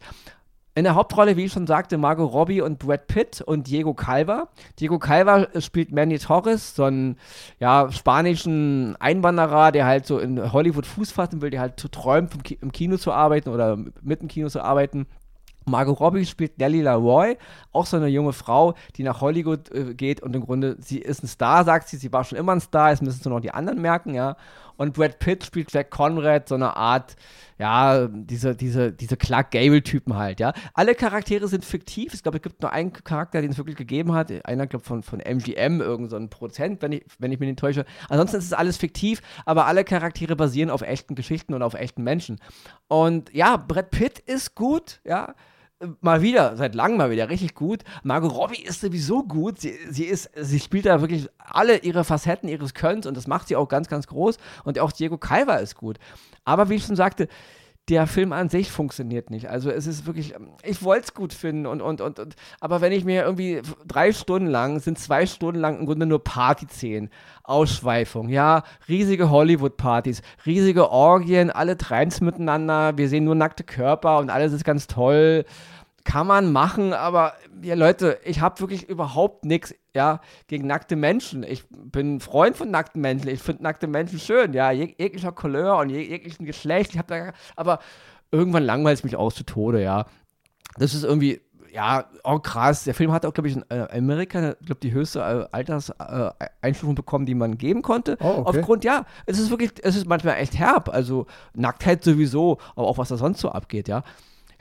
In 0.75 0.85
der 0.85 0.95
Hauptrolle, 0.95 1.37
wie 1.37 1.45
ich 1.45 1.53
schon 1.53 1.67
sagte, 1.67 1.99
Margot 1.99 2.33
Robbie 2.33 2.63
und 2.63 2.79
Brad 2.79 3.07
Pitt 3.07 3.43
und 3.43 3.67
Diego 3.67 3.93
Calva. 3.93 4.49
Diego 4.81 4.99
Calva 4.99 5.49
spielt 5.61 5.93
Manny 5.93 6.19
Torres, 6.19 6.75
so 6.75 6.85
einen 6.85 7.19
ja, 7.61 7.93
spanischen 7.93 8.97
Einwanderer, 8.99 9.71
der 9.71 9.85
halt 9.85 10.07
so 10.07 10.19
in 10.19 10.51
Hollywood 10.51 10.87
Fuß 10.87 11.13
fassen 11.13 11.43
will, 11.43 11.51
der 11.51 11.61
halt 11.61 11.77
träumt, 11.77 12.33
im 12.63 12.73
Kino 12.73 12.97
zu 12.97 13.13
arbeiten 13.13 13.51
oder 13.51 13.77
mit 14.01 14.23
dem 14.23 14.29
Kino 14.29 14.49
zu 14.49 14.63
arbeiten. 14.63 15.07
Margot 15.67 16.01
Robbie 16.01 16.25
spielt 16.25 16.59
Nellie 16.59 16.83
Leroy, 16.83 17.37
auch 17.73 17.87
so 17.87 17.99
eine 17.99 18.09
junge 18.09 18.33
Frau, 18.33 18.75
die 18.97 19.03
nach 19.03 19.21
Hollywood 19.21 19.71
äh, 19.73 19.95
geht 19.95 20.23
und 20.23 20.35
im 20.35 20.43
Grunde, 20.43 20.77
sie 20.81 20.99
ist 20.99 21.23
ein 21.23 21.29
Star, 21.29 21.65
sagt 21.65 21.89
sie, 21.89 21.99
sie 21.99 22.13
war 22.13 22.25
schon 22.25 22.39
immer 22.39 22.53
ein 22.53 22.61
Star, 22.61 22.91
jetzt 22.91 23.03
müssen 23.03 23.19
es 23.19 23.25
nur 23.25 23.35
noch 23.35 23.43
die 23.43 23.53
anderen 23.53 23.81
merken, 23.81 24.15
ja. 24.15 24.37
Und 24.83 24.95
Brad 24.95 25.21
Pitt 25.21 25.45
spielt 25.45 25.73
Jack 25.73 25.91
Conrad, 25.91 26.49
so 26.49 26.57
eine 26.57 26.77
Art, 26.77 27.15
ja, 27.57 28.09
diese, 28.09 28.57
diese, 28.57 28.91
diese 28.91 29.17
Clark 29.17 29.53
Gable-Typen 29.53 30.17
halt, 30.17 30.41
ja. 30.41 30.53
Alle 30.75 30.97
Charaktere 30.97 31.47
sind 31.47 31.65
fiktiv. 31.65 32.15
Ich 32.15 32.25
glaube, 32.25 32.39
es 32.39 32.43
gibt 32.43 32.61
nur 32.63 32.73
einen 32.73 32.93
Charakter, 32.93 33.41
den 33.41 33.53
es 33.53 33.59
wirklich 33.59 33.77
gegeben 33.77 34.13
hat. 34.13 34.33
Einer, 34.45 34.67
glaube 34.67 34.85
von, 34.85 35.05
von 35.05 35.21
MGM, 35.21 35.81
irgend 35.81 36.11
so 36.11 36.19
Prozent, 36.29 36.83
wenn 36.83 36.91
ich, 36.91 37.05
wenn 37.21 37.31
ich 37.31 37.39
mich 37.39 37.49
nicht 37.49 37.61
täusche. 37.61 37.85
Ansonsten 38.09 38.39
ist 38.39 38.47
es 38.47 38.53
alles 38.53 38.77
fiktiv, 38.77 39.23
aber 39.47 39.67
alle 39.67 39.85
Charaktere 39.85 40.35
basieren 40.35 40.69
auf 40.69 40.83
echten 40.83 41.15
Geschichten 41.15 41.55
und 41.55 41.63
auf 41.63 41.75
echten 41.75 42.03
Menschen. 42.03 42.41
Und 42.89 43.33
ja, 43.33 43.59
Brad 43.59 43.93
Pitt 43.93 44.19
ist 44.19 44.57
gut, 44.57 45.01
ja 45.05 45.37
mal 46.01 46.23
wieder, 46.23 46.57
seit 46.57 46.75
langem 46.75 46.99
mal 46.99 47.11
wieder 47.11 47.29
richtig 47.29 47.55
gut. 47.55 47.83
Margot 48.03 48.33
Robbie 48.33 48.63
ist 48.63 48.81
sowieso 48.81 49.23
gut. 49.25 49.61
Sie, 49.61 49.75
sie, 49.91 50.05
ist, 50.05 50.31
sie 50.37 50.61
spielt 50.61 50.87
da 50.87 51.01
wirklich 51.01 51.29
alle 51.39 51.79
ihre 51.79 52.05
Facetten 52.05 52.49
ihres 52.49 52.75
Könns 52.75 53.07
und 53.07 53.17
das 53.17 53.27
macht 53.27 53.49
sie 53.49 53.57
auch 53.57 53.69
ganz, 53.69 53.89
ganz 53.89 54.07
groß. 54.07 54.37
Und 54.65 54.79
auch 54.79 54.93
Diego 54.93 55.19
Calva 55.19 55.57
ist 55.57 55.77
gut. 55.77 55.99
Aber 56.45 56.69
wie 56.69 56.75
ich 56.75 56.85
schon 56.85 56.97
sagte, 56.97 57.29
der 57.89 58.07
Film 58.07 58.33
an 58.33 58.49
sich 58.49 58.71
funktioniert 58.71 59.31
nicht. 59.31 59.51
Also 59.51 59.69
es 59.69 59.89
ist 59.89 60.07
wirklich, 60.07 60.35
ich 60.63 60.85
wollte 60.85 61.05
es 61.05 61.15
gut 61.15 61.33
finden 61.33 61.67
und, 61.67 61.81
und, 61.81 62.01
und, 62.01 62.21
und, 62.21 62.37
aber 62.61 62.81
wenn 62.81 62.93
ich 62.93 63.05
mir 63.05 63.25
irgendwie 63.25 63.61
drei 63.87 64.13
Stunden 64.13 64.47
lang, 64.47 64.79
sind 64.79 65.01
zwei 65.01 65.27
Stunden 65.27 65.61
lang 65.61 65.81
im 65.81 65.87
Grunde 65.87 66.07
nur 66.07 66.23
Partyszenen, 66.23 67.11
Ausschweifung, 67.43 68.29
ja, 68.29 68.63
riesige 68.89 69.31
Hollywood-Partys, 69.31 70.23
riesige 70.47 70.91
Orgien, 70.91 71.51
alle 71.51 71.77
treins 71.77 72.21
miteinander, 72.21 72.97
wir 72.97 73.09
sehen 73.09 73.25
nur 73.25 73.35
nackte 73.35 73.65
Körper 73.65 74.19
und 74.19 74.31
alles 74.31 74.53
ist 74.53 74.65
ganz 74.65 74.87
toll 74.87 75.45
kann 76.05 76.27
man 76.27 76.53
machen, 76.53 76.93
aber 76.93 77.35
ja, 77.63 77.75
Leute, 77.75 78.19
ich 78.25 78.41
habe 78.41 78.61
wirklich 78.61 78.89
überhaupt 78.89 79.45
nichts 79.45 79.75
ja, 79.95 80.21
gegen 80.47 80.67
nackte 80.67 80.97
Menschen. 80.97 81.43
Ich 81.43 81.65
bin 81.71 82.21
Freund 82.21 82.57
von 82.57 82.71
nackten 82.71 83.01
Menschen. 83.01 83.29
Ich 83.29 83.43
finde 83.43 83.63
nackte 83.63 83.87
Menschen 83.87 84.19
schön, 84.19 84.53
ja, 84.53 84.71
jeg 84.71 84.95
jeglicher 84.99 85.33
Couleur 85.33 85.79
und 85.79 85.91
jeg 85.91 86.09
jeglichen 86.09 86.45
Geschlecht. 86.45 86.93
Ich 86.93 86.99
habe 86.99 87.09
da, 87.09 87.33
aber 87.57 87.79
irgendwann 88.31 88.65
langweilt 88.65 88.99
es 88.99 89.05
mich 89.05 89.17
auch 89.17 89.33
zu 89.33 89.45
Tode, 89.45 89.83
ja. 89.83 90.07
Das 90.79 90.95
ist 90.95 91.05
irgendwie, 91.05 91.41
ja, 91.71 92.07
oh 92.25 92.39
krass. 92.39 92.85
Der 92.85 92.95
Film 92.95 93.13
hat 93.13 93.27
auch, 93.27 93.35
glaube 93.35 93.49
ich, 93.49 93.57
in 93.57 93.65
äh, 93.69 93.87
Amerika, 93.97 94.55
glaube 94.65 94.81
die 94.83 94.93
höchste 94.93 95.21
äh, 95.21 95.47
Alterseinstufung 95.53 96.93
äh, 96.93 96.97
bekommen, 96.97 97.27
die 97.27 97.35
man 97.35 97.59
geben 97.59 97.83
konnte. 97.83 98.17
Oh, 98.21 98.45
okay. 98.45 98.59
Aufgrund, 98.59 98.85
ja, 98.85 99.05
es 99.27 99.39
ist 99.39 99.51
wirklich, 99.51 99.73
es 99.83 99.97
ist 99.97 100.07
manchmal 100.07 100.37
echt 100.37 100.59
herb. 100.59 100.89
Also 100.89 101.27
Nacktheit 101.55 102.03
sowieso, 102.03 102.59
aber 102.75 102.87
auch 102.89 102.99
was 102.99 103.11
da 103.11 103.17
sonst 103.17 103.41
so 103.41 103.51
abgeht, 103.51 103.89
ja 103.89 104.03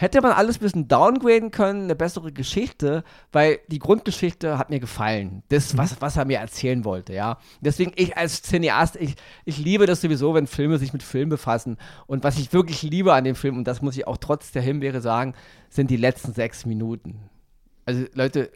hätte 0.01 0.21
man 0.21 0.31
alles 0.31 0.57
ein 0.57 0.61
bisschen 0.61 0.87
downgraden 0.87 1.51
können, 1.51 1.83
eine 1.83 1.95
bessere 1.95 2.31
Geschichte, 2.31 3.03
weil 3.31 3.59
die 3.67 3.79
Grundgeschichte 3.79 4.57
hat 4.57 4.69
mir 4.69 4.79
gefallen. 4.79 5.43
Das, 5.49 5.73
mhm. 5.73 5.77
was, 5.77 6.01
was 6.01 6.17
er 6.17 6.25
mir 6.25 6.39
erzählen 6.39 6.83
wollte, 6.83 7.13
ja. 7.13 7.37
Deswegen, 7.61 7.91
ich 7.95 8.17
als 8.17 8.41
Cineast, 8.41 8.95
ich, 8.95 9.15
ich 9.45 9.57
liebe 9.59 9.85
das 9.85 10.01
sowieso, 10.01 10.33
wenn 10.33 10.47
Filme 10.47 10.79
sich 10.79 10.91
mit 10.91 11.03
Filmen 11.03 11.29
befassen. 11.29 11.77
Und 12.07 12.23
was 12.23 12.39
ich 12.39 12.51
wirklich 12.51 12.81
liebe 12.81 13.13
an 13.13 13.23
dem 13.23 13.35
Film, 13.35 13.57
und 13.57 13.65
das 13.65 13.81
muss 13.81 13.95
ich 13.95 14.07
auch 14.07 14.17
trotz 14.17 14.51
der 14.51 14.63
Himbeere 14.63 15.01
sagen, 15.01 15.35
sind 15.69 15.91
die 15.91 15.97
letzten 15.97 16.33
sechs 16.33 16.65
Minuten. 16.65 17.29
Also, 17.85 18.05
Leute, 18.13 18.51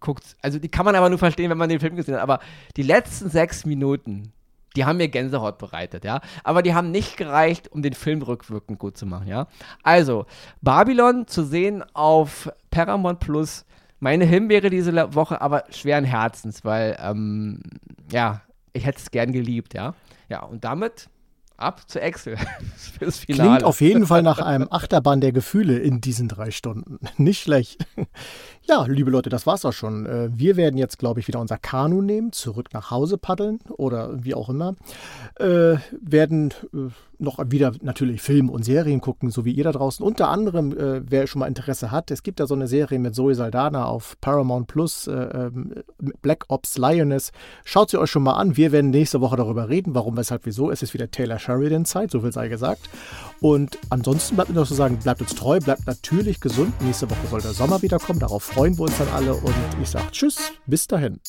guckt, 0.00 0.36
also 0.42 0.58
die 0.58 0.68
kann 0.68 0.84
man 0.84 0.96
aber 0.96 1.08
nur 1.08 1.18
verstehen, 1.18 1.50
wenn 1.50 1.58
man 1.58 1.68
den 1.68 1.80
Film 1.80 1.96
gesehen 1.96 2.14
hat, 2.14 2.22
aber 2.22 2.40
die 2.76 2.82
letzten 2.82 3.30
sechs 3.30 3.64
Minuten, 3.64 4.32
die 4.76 4.84
haben 4.84 4.98
mir 4.98 5.08
Gänsehaut 5.08 5.58
bereitet, 5.58 6.04
ja. 6.04 6.20
Aber 6.44 6.62
die 6.62 6.74
haben 6.74 6.90
nicht 6.90 7.16
gereicht, 7.16 7.70
um 7.72 7.82
den 7.82 7.94
Film 7.94 8.22
rückwirkend 8.22 8.78
gut 8.78 8.96
zu 8.96 9.06
machen, 9.06 9.28
ja. 9.28 9.46
Also, 9.82 10.26
Babylon 10.60 11.26
zu 11.26 11.44
sehen 11.44 11.84
auf 11.94 12.50
Paramount 12.70 13.20
Plus. 13.20 13.64
Meine 14.00 14.24
Himbeere 14.24 14.70
diese 14.70 15.14
Woche, 15.14 15.40
aber 15.40 15.64
schweren 15.70 16.04
Herzens, 16.04 16.64
weil, 16.64 16.96
ähm, 17.02 17.62
ja, 18.12 18.42
ich 18.72 18.86
hätte 18.86 18.98
es 18.98 19.10
gern 19.10 19.32
geliebt, 19.32 19.74
ja. 19.74 19.94
Ja, 20.28 20.42
und 20.42 20.64
damit 20.64 21.08
ab 21.58 21.88
zu 21.90 22.00
Excel 22.00 22.36
fürs 22.76 23.18
Finale. 23.18 23.50
Klingt 23.50 23.64
auf 23.64 23.80
jeden 23.80 24.06
Fall 24.06 24.22
nach 24.22 24.38
einem 24.38 24.68
Achterbahn 24.70 25.20
der 25.20 25.32
Gefühle 25.32 25.78
in 25.78 26.00
diesen 26.00 26.28
drei 26.28 26.50
Stunden. 26.50 26.98
Nicht 27.16 27.42
schlecht. 27.42 27.84
Ja, 28.68 28.84
liebe 28.84 29.10
Leute, 29.10 29.30
das 29.30 29.46
war's 29.46 29.64
auch 29.64 29.72
schon. 29.72 30.04
Äh, 30.04 30.28
wir 30.30 30.56
werden 30.56 30.76
jetzt, 30.76 30.98
glaube 30.98 31.20
ich, 31.20 31.28
wieder 31.28 31.40
unser 31.40 31.56
Kanu 31.56 32.02
nehmen, 32.02 32.32
zurück 32.32 32.68
nach 32.74 32.90
Hause 32.90 33.16
paddeln 33.16 33.60
oder 33.70 34.22
wie 34.22 34.34
auch 34.34 34.50
immer. 34.50 34.74
Äh, 35.36 35.76
werden 36.02 36.52
äh, 36.74 36.90
noch 37.18 37.38
wieder 37.50 37.72
natürlich 37.80 38.22
Filme 38.22 38.52
und 38.52 38.64
Serien 38.64 39.00
gucken, 39.00 39.30
so 39.30 39.44
wie 39.44 39.52
ihr 39.52 39.64
da 39.64 39.72
draußen. 39.72 40.04
Unter 40.04 40.28
anderem, 40.28 40.72
äh, 40.72 41.00
wer 41.08 41.26
schon 41.26 41.40
mal 41.40 41.46
Interesse 41.46 41.90
hat, 41.90 42.10
es 42.10 42.22
gibt 42.22 42.40
da 42.40 42.46
so 42.46 42.54
eine 42.54 42.68
Serie 42.68 42.98
mit 42.98 43.14
Zoe 43.14 43.34
Saldana 43.34 43.86
auf 43.86 44.16
Paramount 44.20 44.68
Plus, 44.68 45.06
äh, 45.06 45.12
ähm, 45.12 45.74
Black 46.22 46.44
Ops 46.48 46.78
Lioness. 46.78 47.32
Schaut 47.64 47.90
sie 47.90 47.98
euch 47.98 48.10
schon 48.10 48.22
mal 48.22 48.34
an. 48.34 48.56
Wir 48.56 48.70
werden 48.70 48.90
nächste 48.90 49.20
Woche 49.20 49.36
darüber 49.36 49.68
reden, 49.68 49.94
warum, 49.94 50.16
weshalb, 50.16 50.46
wieso. 50.46 50.70
Es 50.70 50.82
ist 50.82 50.94
wieder 50.94 51.10
Taylor 51.10 51.38
Sheridan-Zeit, 51.38 52.10
so 52.10 52.20
viel 52.20 52.32
sei 52.32 52.48
gesagt. 52.48 52.88
Und 53.40 53.78
ansonsten 53.90 54.36
bleibt 54.36 54.50
mir 54.50 54.56
noch 54.56 54.66
zu 54.66 54.74
sagen, 54.74 54.98
bleibt 55.02 55.20
uns 55.20 55.34
treu, 55.34 55.58
bleibt 55.58 55.86
natürlich 55.86 56.40
gesund. 56.40 56.80
Nächste 56.82 57.10
Woche 57.10 57.26
soll 57.30 57.40
der 57.40 57.52
Sommer 57.52 57.82
wiederkommen. 57.82 58.20
Darauf 58.20 58.44
freuen 58.58 58.76
wir 58.76 58.86
uns 58.86 58.98
dann 58.98 59.08
alle. 59.10 59.34
Und 59.34 59.54
ich 59.80 59.88
sage 59.88 60.10
Tschüss, 60.10 60.52
bis 60.66 60.88
dahin. 60.88 61.20